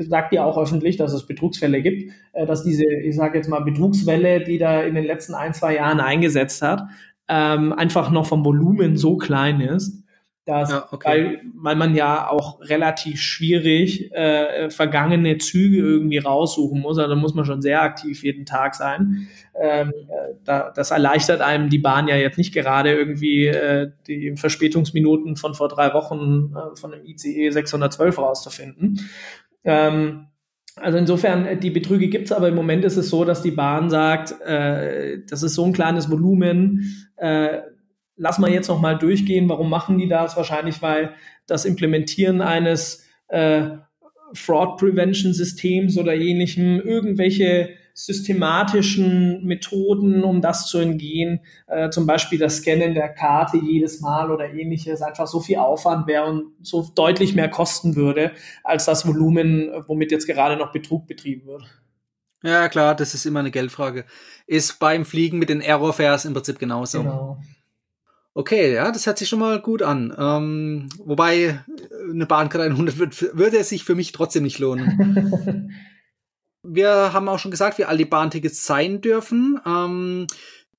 [0.00, 3.60] sagt ja auch öffentlich, dass es Betrugsfälle gibt, äh, dass diese, ich sage jetzt mal,
[3.60, 6.82] Betrugswelle, die da in den letzten ein, zwei Jahren eingesetzt hat,
[7.28, 10.03] ähm, einfach noch vom Volumen so klein ist,
[10.44, 11.08] dass, ja, okay.
[11.08, 16.98] weil, weil man ja auch relativ schwierig äh, vergangene Züge irgendwie raussuchen muss.
[16.98, 19.28] Also da muss man schon sehr aktiv jeden Tag sein.
[19.58, 24.36] Ähm, äh, da, das erleichtert einem die Bahn ja jetzt nicht gerade irgendwie äh, die
[24.36, 29.00] Verspätungsminuten von vor drei Wochen äh, von dem ICE 612 rauszufinden.
[29.64, 30.26] Ähm,
[30.76, 33.90] also insofern, äh, die Betrüge gibt's, aber im Moment ist es so, dass die Bahn
[33.90, 37.60] sagt, äh, das ist so ein kleines Volumen, äh,
[38.16, 39.48] lass mal jetzt noch mal durchgehen.
[39.48, 40.36] Warum machen die das?
[40.36, 41.14] Wahrscheinlich, weil
[41.46, 43.70] das Implementieren eines äh,
[44.32, 52.40] Fraud Prevention Systems oder ähnlichem irgendwelche systematischen Methoden, um das zu entgehen, äh, zum Beispiel
[52.40, 56.90] das Scannen der Karte jedes Mal oder ähnliches, einfach so viel Aufwand wäre und so
[56.94, 58.32] deutlich mehr kosten würde,
[58.64, 61.62] als das Volumen, womit jetzt gerade noch Betrug betrieben wird.
[62.42, 64.04] Ja, klar, das ist immer eine Geldfrage.
[64.46, 67.02] Ist beim Fliegen mit den Error-Fares im Prinzip genauso.
[67.02, 67.38] Genau.
[68.36, 70.12] Okay, ja, das hört sich schon mal gut an.
[70.18, 71.60] Ähm, wobei äh,
[72.10, 75.70] eine Bahnkarte 100 wird, würde es sich für mich trotzdem nicht lohnen.
[76.64, 79.60] wir haben auch schon gesagt, wie all die Bahntickets sein dürfen.
[79.64, 80.26] Ähm,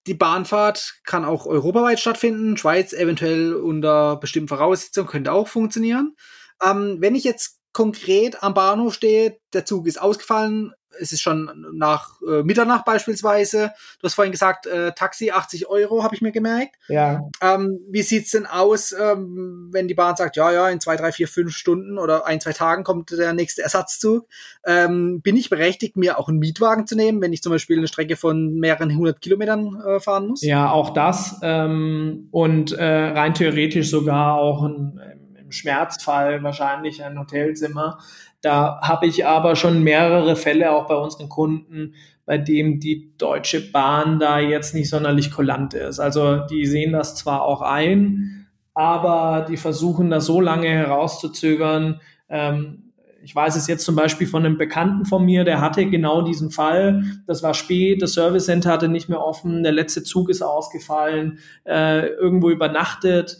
[0.05, 2.57] die Bahnfahrt kann auch europaweit stattfinden.
[2.57, 6.13] Schweiz eventuell unter bestimmten Voraussetzungen könnte auch funktionieren.
[6.61, 11.65] Ähm, wenn ich jetzt konkret am Bahnhof stehe, der Zug ist ausgefallen, es ist schon
[11.73, 13.71] nach äh, Mitternacht beispielsweise.
[13.99, 16.75] Du hast vorhin gesagt, äh, Taxi 80 Euro, habe ich mir gemerkt.
[16.87, 17.21] Ja.
[17.41, 21.11] Ähm, wie sieht's denn aus, ähm, wenn die Bahn sagt, ja, ja, in zwei, drei,
[21.11, 24.27] vier, fünf Stunden oder ein, zwei Tagen kommt der nächste Ersatzzug?
[24.65, 27.87] Ähm, bin ich berechtigt, mir auch einen Mietwagen zu nehmen, wenn ich zum Beispiel eine
[27.87, 30.41] Strecke von mehreren hundert Kilometern äh, fahren muss?
[30.41, 31.39] Ja, auch das.
[31.41, 34.99] Ähm, und äh, rein theoretisch sogar auch ein,
[35.45, 37.99] im Schmerzfall wahrscheinlich ein Hotelzimmer.
[38.41, 41.93] Da habe ich aber schon mehrere Fälle auch bei unseren Kunden,
[42.25, 45.99] bei dem die Deutsche Bahn da jetzt nicht sonderlich kulant ist.
[45.99, 52.01] Also die sehen das zwar auch ein, aber die versuchen das so lange herauszuzögern.
[52.27, 52.91] Ähm,
[53.23, 56.51] ich weiß es jetzt zum Beispiel von einem Bekannten von mir, der hatte genau diesen
[56.51, 57.03] Fall.
[57.25, 61.39] Das war spät, das Service Center hatte nicht mehr offen, der letzte Zug ist ausgefallen,
[61.65, 63.37] äh, irgendwo übernachtet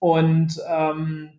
[0.00, 1.30] und ähm,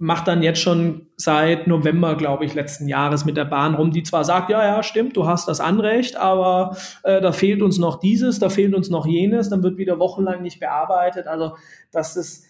[0.00, 4.02] macht dann jetzt schon seit November, glaube ich, letzten Jahres mit der Bahn rum, die
[4.02, 8.00] zwar sagt, ja, ja, stimmt, du hast das Anrecht, aber äh, da fehlt uns noch
[8.00, 11.26] dieses, da fehlt uns noch jenes, dann wird wieder wochenlang nicht bearbeitet.
[11.26, 11.54] Also
[11.92, 12.46] das ist,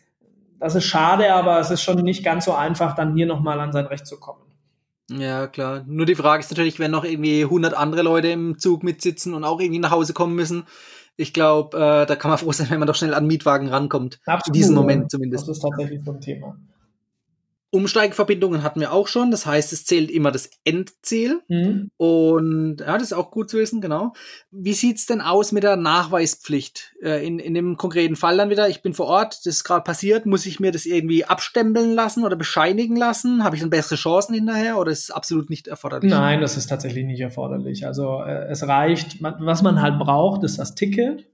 [0.61, 3.73] das ist schade, aber es ist schon nicht ganz so einfach, dann hier nochmal an
[3.73, 4.43] sein Recht zu kommen.
[5.11, 5.83] Ja, klar.
[5.89, 9.43] Nur die Frage ist natürlich, wenn noch irgendwie 100 andere Leute im Zug mitsitzen und
[9.43, 10.67] auch irgendwie nach Hause kommen müssen.
[11.17, 14.21] Ich glaube, äh, da kann man froh sein, wenn man doch schnell an Mietwagen rankommt.
[14.25, 15.49] Absolut, In diesem Moment zumindest.
[15.49, 16.57] Das ist tatsächlich so ein Thema.
[17.73, 19.31] Umsteigeverbindungen hatten wir auch schon.
[19.31, 21.41] Das heißt, es zählt immer das Endziel.
[21.49, 21.91] Mhm.
[21.97, 24.13] Und ja, das ist auch gut zu wissen, genau.
[24.51, 26.95] Wie sieht's denn aus mit der Nachweispflicht?
[27.01, 29.85] Äh, in, in dem konkreten Fall dann wieder, ich bin vor Ort, das ist gerade
[29.85, 33.45] passiert, muss ich mir das irgendwie abstempeln lassen oder bescheinigen lassen?
[33.45, 36.11] Habe ich dann bessere Chancen hinterher oder ist es absolut nicht erforderlich?
[36.11, 37.87] Nein, das ist tatsächlich nicht erforderlich.
[37.87, 41.27] Also äh, es reicht, was man halt braucht, ist das Ticket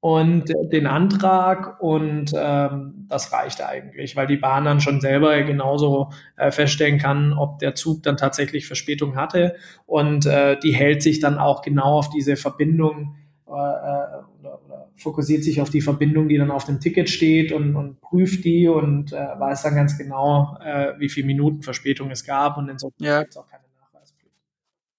[0.00, 6.10] und den Antrag und ähm, das reicht eigentlich, weil die Bahn dann schon selber genauso
[6.36, 9.56] äh, feststellen kann, ob der Zug dann tatsächlich Verspätung hatte
[9.86, 14.88] und äh, die hält sich dann auch genau auf diese Verbindung äh, äh oder, oder
[14.94, 18.68] fokussiert sich auf die Verbindung, die dann auf dem Ticket steht und, und prüft die
[18.68, 23.04] und äh, weiß dann ganz genau, äh, wie viele Minuten Verspätung es gab und insofern
[23.04, 23.20] Ja.
[23.20, 24.34] gibt es auch keine Nachweispflicht.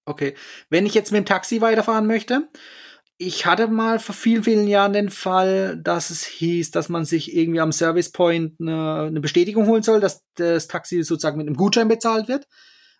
[0.04, 0.34] Okay.
[0.68, 2.48] Wenn ich jetzt mit dem Taxi weiterfahren möchte,
[3.22, 7.36] ich hatte mal vor vielen, vielen Jahren den Fall, dass es hieß, dass man sich
[7.36, 11.56] irgendwie am Service Point eine, eine Bestätigung holen soll, dass das Taxi sozusagen mit einem
[11.56, 12.48] Gutschein bezahlt wird.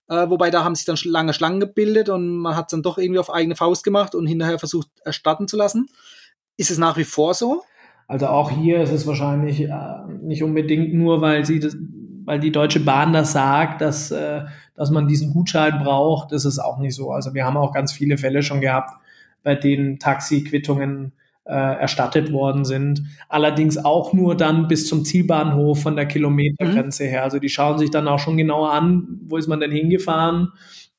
[0.08, 2.98] Äh, wobei da haben sich dann lange Schlangen gebildet und man hat es dann doch
[2.98, 5.86] irgendwie auf eigene Faust gemacht und hinterher versucht erstatten zu lassen.
[6.58, 7.62] Ist es nach wie vor so?
[8.06, 9.72] Also auch hier ist es wahrscheinlich äh,
[10.20, 11.78] nicht unbedingt nur, weil sie das,
[12.26, 14.42] weil die Deutsche Bahn das sagt, dass, äh,
[14.74, 17.10] dass man diesen Gutschein braucht, das ist auch nicht so.
[17.10, 19.00] Also wir haben auch ganz viele Fälle schon gehabt,
[19.42, 21.12] bei denen Taxiquittungen
[21.44, 23.02] äh, erstattet worden sind.
[23.28, 27.24] Allerdings auch nur dann bis zum Zielbahnhof von der Kilometergrenze her.
[27.24, 30.52] Also die schauen sich dann auch schon genauer an, wo ist man denn hingefahren.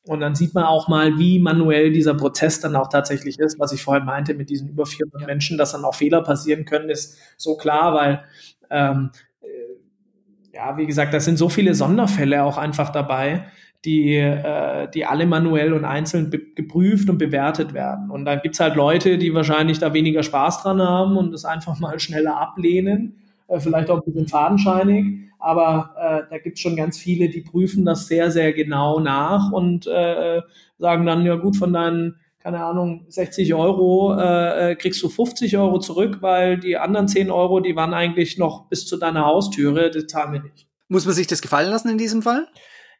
[0.08, 3.60] Und dann sieht man auch mal, wie manuell dieser Prozess dann auch tatsächlich ist.
[3.60, 5.27] Was ich vorhin meinte mit diesen über 400 Ja.
[5.27, 8.23] Menschen, dass dann auch Fehler passieren können, ist so klar, weil
[8.71, 13.45] ähm, äh, ja, wie gesagt, das sind so viele Sonderfälle auch einfach dabei,
[13.86, 18.12] die, äh, die alle manuell und einzeln geprüft und bewertet werden.
[18.12, 21.80] Und dann gibt's halt Leute, die wahrscheinlich da weniger Spaß dran haben und das einfach
[21.80, 23.15] mal schneller ablehnen,
[23.48, 25.17] äh, vielleicht auch ein bisschen fadenscheinig.
[25.39, 29.88] Aber äh, da gibt's schon ganz viele, die prüfen das sehr, sehr genau nach und
[29.88, 30.41] äh,
[30.78, 35.58] sagen dann, ja gut, von deinen, keine Ahnung, 60 Euro äh, äh, kriegst du 50
[35.58, 39.89] Euro zurück, weil die anderen 10 Euro, die waren eigentlich noch bis zu deiner Haustüre,
[39.89, 40.67] das zahlen wir nicht.
[40.89, 42.48] Muss man sich das gefallen lassen in diesem Fall?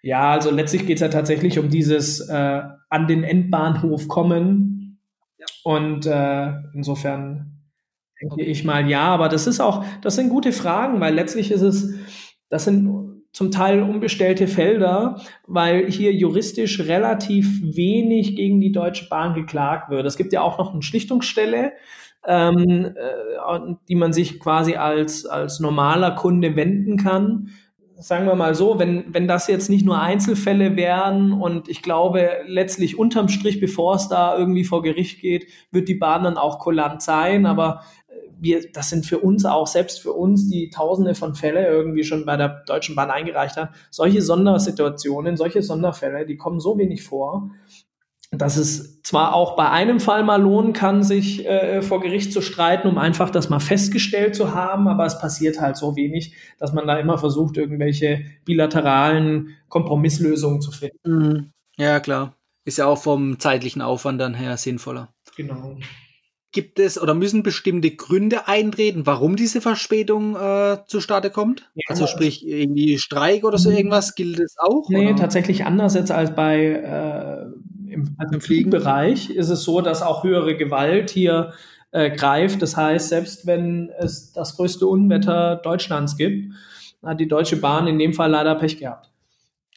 [0.04, 5.00] Ja, also letztlich geht es ja tatsächlich um dieses äh, an den Endbahnhof kommen.
[5.38, 5.46] Ja.
[5.64, 7.62] Und äh, insofern
[8.20, 8.44] denke Okay.
[8.46, 11.96] ich mal ja, aber das ist auch, das sind gute Fragen, weil letztlich ist es,
[12.50, 19.34] das sind zum Teil unbestellte Felder, weil hier juristisch relativ wenig gegen die Deutsche Bahn
[19.34, 20.06] geklagt wird.
[20.06, 21.72] Es gibt ja auch noch eine Schlichtungsstelle,
[22.28, 27.50] ähm, äh, die man sich quasi als, als normaler Kunde wenden kann
[28.02, 32.30] sagen wir mal so, wenn, wenn das jetzt nicht nur Einzelfälle wären und ich glaube
[32.48, 36.60] letztlich unterm Strich, bevor es da irgendwie vor Gericht geht, wird die Bahn dann auch
[36.60, 41.14] kulant sein, aber äh, wir, das sind für uns auch, selbst für uns, die tausende
[41.14, 46.38] von Fälle irgendwie schon bei der Deutschen Bahn eingereicht haben, solche Sondersituationen, solche Sonderfälle, die
[46.38, 47.52] kommen so wenig vor,
[48.32, 52.42] dass es zwar auch bei einem Fall mal lohnen kann, sich äh, vor Gericht zu
[52.42, 56.72] streiten, um einfach das mal festgestellt zu haben, aber es passiert halt so wenig, dass
[56.72, 60.98] man da immer versucht, irgendwelche bilateralen Kompromisslösungen zu finden.
[61.04, 61.52] Mhm.
[61.78, 62.38] Ja, klar.
[62.64, 65.14] Ist ja auch vom zeitlichen Aufwand dann her sinnvoller.
[65.36, 65.78] Genau.
[66.54, 71.72] Gibt es oder müssen bestimmte Gründe eintreten, warum diese Verspätung äh, zustande kommt?
[71.76, 73.78] Ja, also sprich irgendwie Streik oder so Mhm.
[73.78, 74.90] irgendwas, gilt es auch?
[74.90, 75.16] Nee, oder?
[75.16, 77.46] tatsächlich anders jetzt als bei äh,
[77.92, 81.54] im also im Fliegenbereich ist es so, dass auch höhere Gewalt hier
[81.92, 82.62] äh, greift.
[82.62, 86.54] Das heißt, selbst wenn es das größte Unwetter Deutschlands gibt,
[87.04, 89.12] hat die Deutsche Bahn in dem Fall leider Pech gehabt.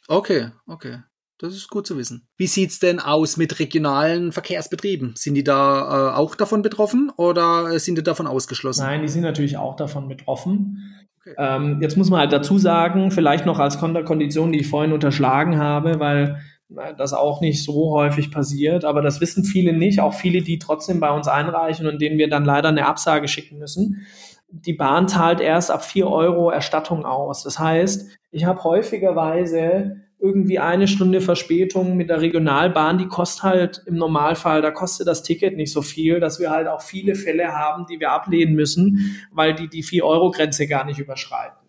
[0.07, 0.99] Okay, okay.
[1.37, 2.27] Das ist gut zu wissen.
[2.37, 5.15] Wie sieht es denn aus mit regionalen Verkehrsbetrieben?
[5.17, 8.83] Sind die da äh, auch davon betroffen oder sind die davon ausgeschlossen?
[8.83, 10.95] Nein, die sind natürlich auch davon betroffen.
[11.19, 11.35] Okay.
[11.37, 15.57] Ähm, jetzt muss man halt dazu sagen, vielleicht noch als Konterkondition, die ich vorhin unterschlagen
[15.57, 20.41] habe, weil das auch nicht so häufig passiert, aber das wissen viele nicht, auch viele,
[20.41, 24.05] die trotzdem bei uns einreichen und denen wir dann leider eine Absage schicken müssen.
[24.49, 27.43] Die Bahn zahlt erst ab 4 Euro Erstattung aus.
[27.43, 33.83] Das heißt, ich habe häufigerweise irgendwie eine Stunde Verspätung mit der Regionalbahn, die kostet halt
[33.85, 37.53] im Normalfall, da kostet das Ticket nicht so viel, dass wir halt auch viele Fälle
[37.53, 41.64] haben, die wir ablehnen müssen, weil die die 4-Euro-Grenze gar nicht überschreiten.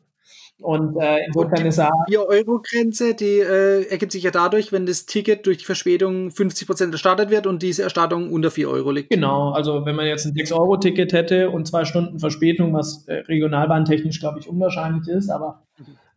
[0.62, 1.90] Und äh, insofern ist er.
[2.08, 6.66] Die 4-Euro-Grenze, die äh, ergibt sich ja dadurch, wenn das Ticket durch die Verspätung 50
[6.66, 9.10] Prozent erstattet wird und diese Erstattung unter 4 Euro liegt.
[9.10, 14.18] Genau, also wenn man jetzt ein 6-Euro-Ticket hätte und zwei Stunden Verspätung, was äh, regionalbahntechnisch,
[14.18, 15.62] glaube ich, unwahrscheinlich ist, aber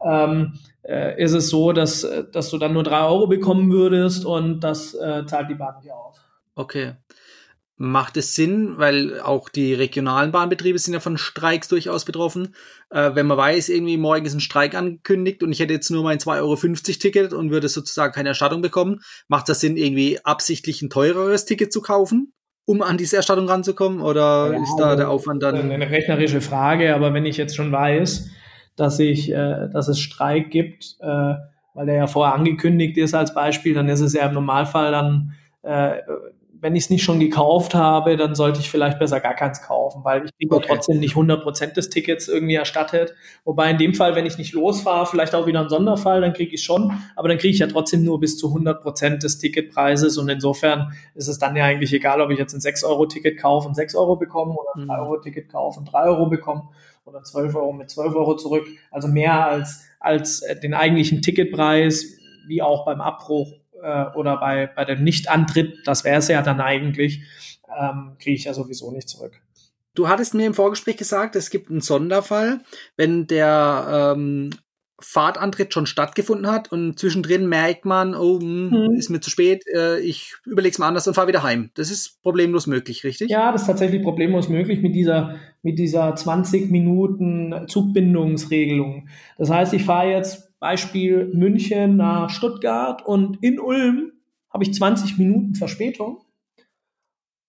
[0.05, 4.61] ähm, äh, ist es so, dass, dass du dann nur 3 Euro bekommen würdest und
[4.61, 6.15] das äh, zahlt die Bahn nicht auf.
[6.55, 6.93] Okay
[7.81, 12.53] macht es Sinn, weil auch die regionalen Bahnbetriebe sind ja von Streiks durchaus betroffen.
[12.89, 16.03] Äh, wenn man weiß, irgendwie morgen ist ein Streik angekündigt und ich hätte jetzt nur
[16.03, 16.55] mein 2,50 Euro
[16.99, 21.73] Ticket und würde sozusagen keine Erstattung bekommen, macht das Sinn, irgendwie absichtlich ein teureres Ticket
[21.73, 22.33] zu kaufen?
[22.65, 23.99] um an diese Erstattung ranzukommen?
[23.99, 25.71] Oder ja, ist da der Aufwand dann?
[25.71, 28.29] Eine rechnerische Frage, aber wenn ich jetzt schon weiß,
[28.75, 31.33] dass ich, äh, dass es Streik gibt, äh,
[31.73, 35.33] weil der ja vorher angekündigt ist als Beispiel, dann ist es ja im Normalfall dann
[35.63, 35.97] äh,
[36.61, 40.03] wenn ich es nicht schon gekauft habe, dann sollte ich vielleicht besser gar keins kaufen,
[40.03, 40.65] weil ich kriege okay.
[40.67, 43.13] trotzdem nicht 100% des Tickets irgendwie erstattet.
[43.45, 46.53] Wobei in dem Fall, wenn ich nicht losfahre, vielleicht auch wieder ein Sonderfall, dann kriege
[46.53, 50.29] ich schon, aber dann kriege ich ja trotzdem nur bis zu 100% des Ticketpreises und
[50.29, 53.95] insofern ist es dann ja eigentlich egal, ob ich jetzt ein 6-Euro-Ticket kaufe und 6
[53.95, 55.51] Euro bekomme oder ein 3-Euro-Ticket mhm.
[55.51, 56.69] kaufe und 3 Euro bekomme
[57.05, 58.67] oder 12 Euro mit 12 Euro zurück.
[58.91, 62.05] Also mehr als, als den eigentlichen Ticketpreis,
[62.47, 66.61] wie auch beim Abbruch äh, oder bei, bei dem Nichtantritt, das wäre es ja dann
[66.61, 67.23] eigentlich,
[67.79, 69.41] ähm, kriege ich ja sowieso nicht zurück.
[69.95, 72.61] Du hattest mir im Vorgespräch gesagt, es gibt einen Sonderfall,
[72.95, 74.51] wenn der ähm,
[75.01, 79.63] Fahrtantritt schon stattgefunden hat und zwischendrin merkt man, oh, mh, hm, ist mir zu spät,
[79.73, 81.71] äh, ich überlege es mal anders und fahre wieder heim.
[81.75, 83.29] Das ist problemlos möglich, richtig?
[83.29, 89.07] Ja, das ist tatsächlich problemlos möglich mit dieser, mit dieser 20 Minuten Zugbindungsregelung.
[89.37, 94.11] Das heißt, ich fahre jetzt Beispiel München nach Stuttgart und in Ulm
[94.51, 96.21] habe ich 20 Minuten Verspätung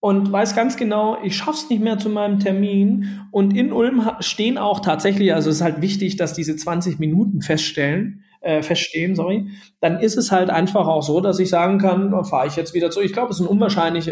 [0.01, 3.21] und weiß ganz genau, ich schaff's nicht mehr zu meinem Termin.
[3.29, 7.41] Und in Ulm stehen auch tatsächlich, also es ist halt wichtig, dass diese 20 Minuten
[7.41, 9.49] feststellen, äh, feststehen, sorry.
[9.79, 12.89] Dann ist es halt einfach auch so, dass ich sagen kann, fahre ich jetzt wieder
[12.89, 12.99] zu.
[13.01, 14.11] Ich glaube, es ist ein unwahrscheinlich,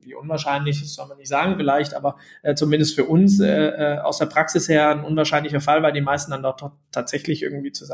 [0.00, 3.98] wie unwahrscheinlich, das soll man nicht sagen vielleicht, aber äh, zumindest für uns äh, äh,
[3.98, 7.86] aus der Praxis her ein unwahrscheinlicher Fall, weil die meisten dann dort tatsächlich irgendwie zu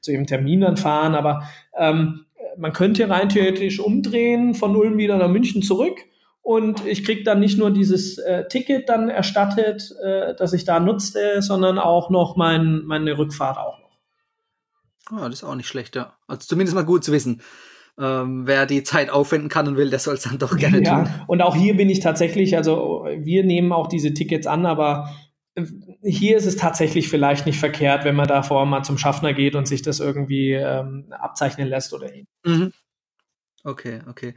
[0.00, 1.14] zu ihrem Termin dann fahren.
[1.14, 1.44] Aber
[1.76, 5.98] ähm, man könnte rein theoretisch umdrehen, von Ulm wieder nach München zurück.
[6.42, 10.78] Und ich kriege dann nicht nur dieses äh, Ticket dann erstattet, äh, das ich da
[10.78, 13.84] nutzte, sondern auch noch mein, meine Rückfahrt auch noch.
[15.12, 16.16] Oh, das ist auch nicht schlecht, ja.
[16.26, 17.40] Also zumindest mal gut zu wissen
[17.98, 21.04] ähm, wer die Zeit aufwenden kann und will, der soll es dann doch gerne ja,
[21.04, 21.14] tun.
[21.26, 25.10] Und auch hier bin ich tatsächlich, also wir nehmen auch diese Tickets an, aber
[25.54, 25.64] äh,
[26.02, 29.68] hier ist es tatsächlich vielleicht nicht verkehrt, wenn man davor mal zum Schaffner geht und
[29.68, 32.10] sich das irgendwie ähm, abzeichnen lässt oder.
[32.44, 32.72] Mhm.
[33.62, 34.34] Okay, okay.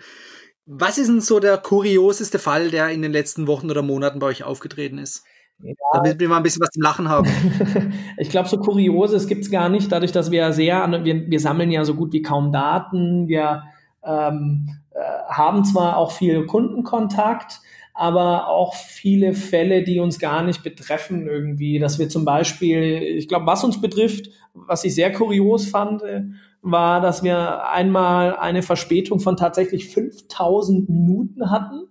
[0.65, 4.27] Was ist denn so der kurioseste Fall, der in den letzten Wochen oder Monaten bei
[4.27, 5.23] euch aufgetreten ist?
[5.63, 5.73] Ja.
[5.93, 7.27] Damit wir mal ein bisschen was zum Lachen haben.
[8.17, 11.71] ich glaube, so Kurioses gibt es gar nicht, dadurch, dass wir sehr, wir, wir sammeln
[11.71, 13.63] ja so gut wie kaum Daten, wir
[14.03, 17.61] ähm, äh, haben zwar auch viel Kundenkontakt,
[17.95, 23.27] aber auch viele Fälle, die uns gar nicht betreffen irgendwie, dass wir zum Beispiel, ich
[23.27, 26.23] glaube, was uns betrifft, was ich sehr kurios fand, äh,
[26.61, 31.87] war, dass wir einmal eine Verspätung von tatsächlich 5000 Minuten hatten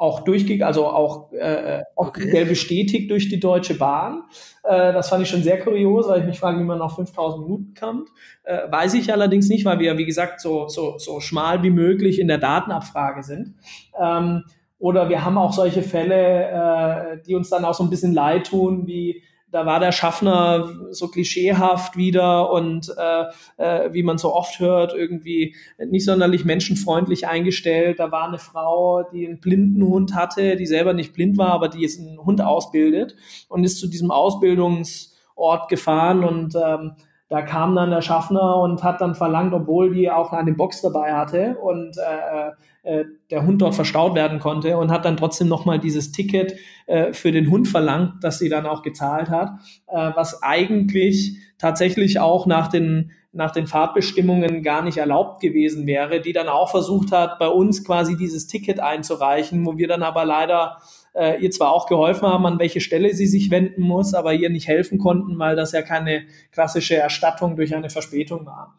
[0.00, 2.48] auch durchgegangen, also auch äh, offiziell okay.
[2.48, 4.22] bestätigt durch die Deutsche Bahn.
[4.64, 7.44] Äh, das fand ich schon sehr kurios, weil ich mich frage, wie man auf 5000
[7.44, 8.08] Minuten kommt.
[8.44, 12.18] Äh, weiß ich allerdings nicht, weil wir, wie gesagt, so, so, so schmal wie möglich
[12.18, 13.56] in der Datenabfrage sind.
[14.00, 14.44] Ähm,
[14.78, 18.46] oder wir haben auch solche Fälle, äh, die uns dann auch so ein bisschen leid
[18.46, 23.24] tun, wie da war der Schaffner so klischeehaft wieder und äh,
[23.56, 27.98] äh, wie man so oft hört, irgendwie nicht sonderlich menschenfreundlich eingestellt.
[27.98, 31.68] Da war eine Frau, die einen blinden Hund hatte, die selber nicht blind war, aber
[31.68, 33.16] die jetzt einen Hund ausbildet
[33.48, 36.92] und ist zu diesem Ausbildungsort gefahren und ähm,
[37.30, 41.14] da kam dann der Schaffner und hat dann verlangt, obwohl die auch eine Box dabei
[41.14, 42.50] hatte und äh,
[42.82, 46.56] äh, der Hund dort verstaut werden konnte und hat dann trotzdem nochmal dieses Ticket
[46.86, 49.50] äh, für den Hund verlangt, das sie dann auch gezahlt hat,
[49.86, 56.20] äh, was eigentlich tatsächlich auch nach den nach den Fahrtbestimmungen gar nicht erlaubt gewesen wäre,
[56.20, 60.24] die dann auch versucht hat, bei uns quasi dieses Ticket einzureichen, wo wir dann aber
[60.24, 60.78] leider
[61.14, 64.50] äh, ihr zwar auch geholfen haben, an welche Stelle sie sich wenden muss, aber ihr
[64.50, 68.78] nicht helfen konnten, weil das ja keine klassische Erstattung durch eine Verspätung war.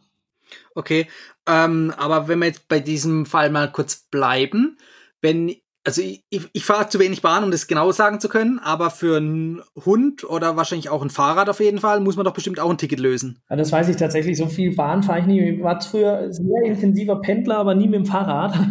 [0.76, 1.08] Okay,
[1.48, 4.78] ähm, aber wenn wir jetzt bei diesem Fall mal kurz bleiben,
[5.22, 8.92] wenn also ich, ich fahre zu wenig Bahn, um das genau sagen zu können, aber
[8.92, 12.60] für einen Hund oder wahrscheinlich auch ein Fahrrad auf jeden Fall muss man doch bestimmt
[12.60, 13.40] auch ein Ticket lösen.
[13.50, 14.38] Ja, das weiß ich tatsächlich.
[14.38, 15.42] So viel Bahn fahre ich nie.
[15.42, 18.58] Ich war früher sehr intensiver Pendler, aber nie mit dem Fahrrad.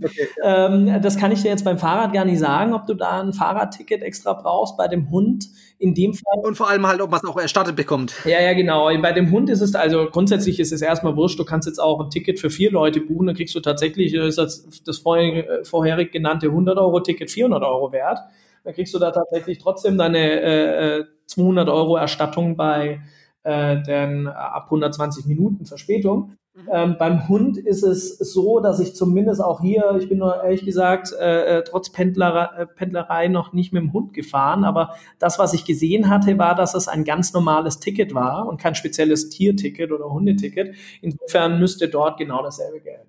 [0.00, 0.28] Okay.
[0.44, 3.32] ähm, das kann ich dir jetzt beim Fahrrad gar nicht sagen, ob du da ein
[3.32, 4.76] Fahrradticket extra brauchst.
[4.76, 6.38] Bei dem Hund in dem Fall.
[6.42, 8.14] Und vor allem halt, ob man es auch erstattet bekommt.
[8.24, 8.86] Ja, ja, genau.
[9.00, 11.38] Bei dem Hund ist es, also grundsätzlich ist es erstmal wurscht.
[11.38, 13.26] Du kannst jetzt auch ein Ticket für vier Leute buchen.
[13.26, 18.20] Dann kriegst du tatsächlich, ist das, das vorher, vorherig genannte 100-Euro-Ticket 400 Euro wert.
[18.64, 23.00] Dann kriegst du da tatsächlich trotzdem deine äh, 200 Euro Erstattung bei
[23.42, 26.36] äh, den ab 120 Minuten Verspätung.
[26.58, 26.68] Mhm.
[26.72, 30.64] Ähm, beim Hund ist es so, dass ich zumindest auch hier, ich bin nur ehrlich
[30.64, 35.38] gesagt, äh, äh trotz Pendler, äh, Pendlerei noch nicht mit dem Hund gefahren, aber das,
[35.38, 39.28] was ich gesehen hatte, war, dass es ein ganz normales Ticket war und kein spezielles
[39.28, 40.74] Tierticket oder Hundeticket.
[41.00, 43.08] Insofern müsste dort genau dasselbe gelten.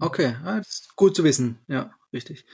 [0.00, 1.58] okay, das ist gut zu wissen.
[1.68, 2.44] Ja, richtig.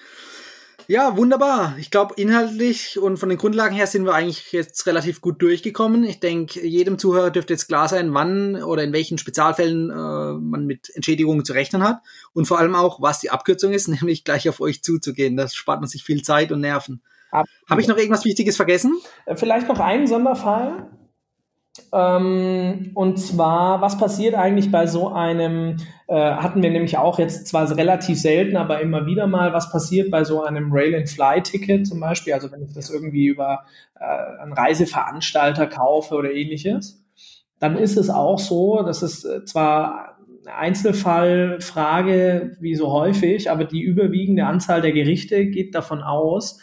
[0.91, 1.77] Ja, wunderbar.
[1.79, 6.03] Ich glaube, inhaltlich und von den Grundlagen her sind wir eigentlich jetzt relativ gut durchgekommen.
[6.03, 9.93] Ich denke, jedem Zuhörer dürfte jetzt klar sein, wann oder in welchen Spezialfällen äh,
[10.41, 12.01] man mit Entschädigungen zu rechnen hat
[12.33, 15.37] und vor allem auch, was die Abkürzung ist, nämlich gleich auf euch zuzugehen.
[15.37, 17.03] Das spart man sich viel Zeit und Nerven.
[17.31, 18.99] Habe ich noch irgendwas Wichtiges vergessen?
[19.27, 20.91] Äh, vielleicht noch einen Sonderfall.
[21.93, 25.77] Ähm, und zwar, was passiert eigentlich bei so einem,
[26.09, 30.11] äh, hatten wir nämlich auch jetzt zwar relativ selten, aber immer wieder mal, was passiert
[30.11, 33.64] bei so einem Rail-and-Fly-Ticket zum Beispiel, also wenn ich das irgendwie über
[33.99, 37.05] äh, einen Reiseveranstalter kaufe oder ähnliches,
[37.61, 43.64] dann ist es auch so, dass es äh, zwar eine Einzelfallfrage, wie so häufig, aber
[43.64, 46.61] die überwiegende Anzahl der Gerichte geht davon aus,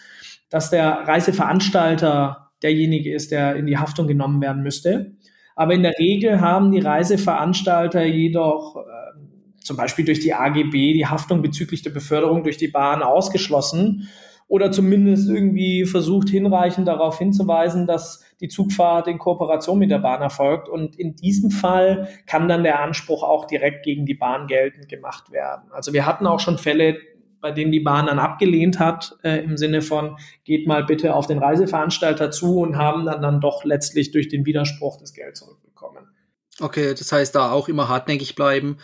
[0.50, 5.14] dass der Reiseveranstalter derjenige ist, der in die Haftung genommen werden müsste.
[5.56, 11.08] Aber in der Regel haben die Reiseveranstalter jedoch äh, zum Beispiel durch die AGB die
[11.08, 14.08] Haftung bezüglich der Beförderung durch die Bahn ausgeschlossen
[14.48, 20.22] oder zumindest irgendwie versucht hinreichend darauf hinzuweisen, dass die Zugfahrt in Kooperation mit der Bahn
[20.22, 20.70] erfolgt.
[20.70, 25.32] Und in diesem Fall kann dann der Anspruch auch direkt gegen die Bahn geltend gemacht
[25.32, 25.64] werden.
[25.72, 26.98] Also wir hatten auch schon Fälle,
[27.42, 31.28] bei denen die Bahn dann abgelehnt hat, äh, im Sinne von, geht mal bitte auf
[31.28, 36.08] den Reiseveranstalter zu und haben dann, dann doch letztlich durch den Widerspruch das Geld zurückbekommen.
[36.60, 38.78] Okay, das heißt, da auch immer hartnäckig bleiben.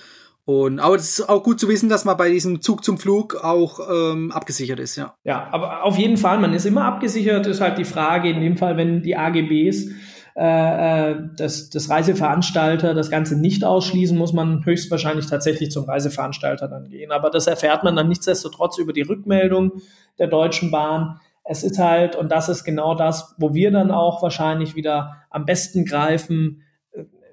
[0.45, 3.35] Und, aber es ist auch gut zu wissen, dass man bei diesem Zug zum Flug
[3.35, 5.15] auch ähm, abgesichert ist, ja.
[5.23, 8.57] Ja, aber auf jeden Fall, man ist immer abgesichert, ist halt die Frage, in dem
[8.57, 9.89] Fall, wenn die AGBs
[10.35, 16.67] äh, äh, das, das Reiseveranstalter das Ganze nicht ausschließen, muss man höchstwahrscheinlich tatsächlich zum Reiseveranstalter
[16.67, 17.11] dann gehen.
[17.11, 19.73] Aber das erfährt man dann nichtsdestotrotz über die Rückmeldung
[20.17, 21.19] der Deutschen Bahn.
[21.43, 25.45] Es ist halt, und das ist genau das, wo wir dann auch wahrscheinlich wieder am
[25.45, 26.63] besten greifen.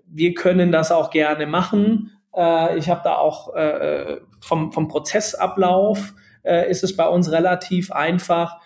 [0.07, 2.11] Wir können das auch gerne machen.
[2.36, 6.12] Äh, ich habe da auch äh, vom, vom Prozessablauf
[6.43, 8.61] äh, ist es bei uns relativ einfach.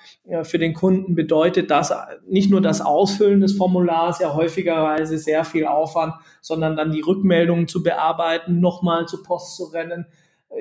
[0.44, 1.92] Für den Kunden bedeutet das
[2.26, 7.68] nicht nur das Ausfüllen des Formulars, ja häufigerweise sehr viel Aufwand, sondern dann die Rückmeldungen
[7.68, 10.06] zu bearbeiten, nochmal zur Post zu rennen.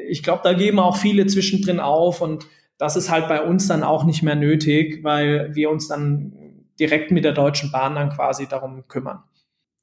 [0.10, 2.46] Ich glaube, da geben auch viele zwischendrin auf und
[2.78, 6.34] das ist halt bei uns dann auch nicht mehr nötig, weil wir uns dann
[6.78, 9.24] direkt mit der Deutschen Bahn dann quasi darum kümmern.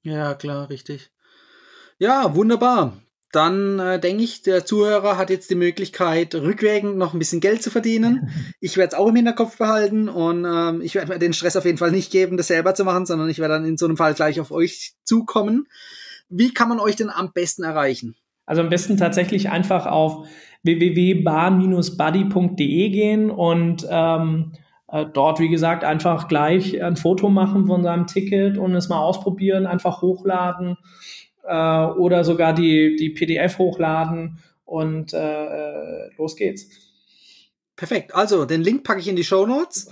[0.03, 1.11] Ja, klar, richtig.
[1.99, 2.93] Ja, wunderbar
[3.33, 7.63] dann äh, denke ich, der Zuhörer hat jetzt die Möglichkeit, rückwirkend noch ein bisschen Geld
[7.63, 8.31] zu verdienen.
[8.63, 11.65] Ich werde es auch im Hinterkopf behalten und ähm, ich werde mir den Stress auf
[11.65, 13.97] jeden Fall nicht geben, das selber zu machen, sondern ich werde dann in so einem
[13.97, 15.67] Fall gleich auf euch zukommen.
[16.29, 18.17] Wie kann man euch denn am besten erreichen?
[18.45, 20.27] Also am besten tatsächlich einfach auf
[20.63, 24.53] www.bar-buddy.de gehen und ähm,
[24.89, 29.01] äh, dort, wie gesagt, einfach gleich ein Foto machen von seinem Ticket und es mal
[29.01, 30.77] ausprobieren, einfach hochladen
[31.45, 36.69] äh, oder sogar die, die PDF hochladen und äh, äh, los geht's.
[37.77, 38.15] Perfekt.
[38.15, 39.91] Also, den Link packe ich in die Show Notes.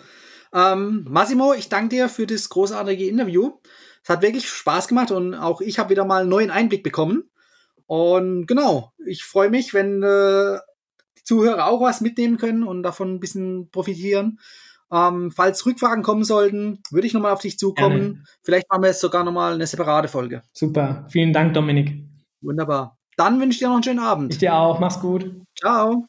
[0.53, 3.53] Ähm, Massimo, ich danke dir für das großartige Interview.
[4.03, 7.31] Es hat wirklich Spaß gemacht und auch ich habe wieder mal einen neuen Einblick bekommen.
[7.87, 10.59] Und genau, ich freue mich, wenn äh,
[11.19, 14.39] die Zuhörer auch was mitnehmen können und davon ein bisschen profitieren.
[14.91, 17.99] Ähm, falls Rückfragen kommen sollten, würde ich nochmal auf dich zukommen.
[17.99, 18.25] Gerne.
[18.43, 20.43] Vielleicht machen wir jetzt sogar nochmal eine separate Folge.
[20.53, 21.07] Super.
[21.11, 22.05] Vielen Dank, Dominik.
[22.41, 22.97] Wunderbar.
[23.17, 24.33] Dann wünsche ich dir noch einen schönen Abend.
[24.33, 24.79] Ich dir auch.
[24.79, 25.31] Mach's gut.
[25.59, 26.07] Ciao.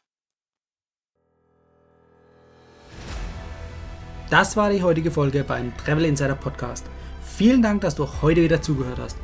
[4.30, 6.86] Das war die heutige Folge beim Travel Insider Podcast.
[7.24, 9.18] Vielen Dank, dass du heute wieder zugehört hast.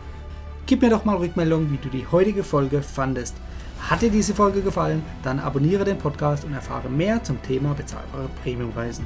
[0.65, 3.35] Gib mir doch mal Rückmeldung, wie du die heutige Folge fandest.
[3.79, 8.29] Hat dir diese Folge gefallen, dann abonniere den Podcast und erfahre mehr zum Thema bezahlbare
[8.41, 9.05] Premiumreisen.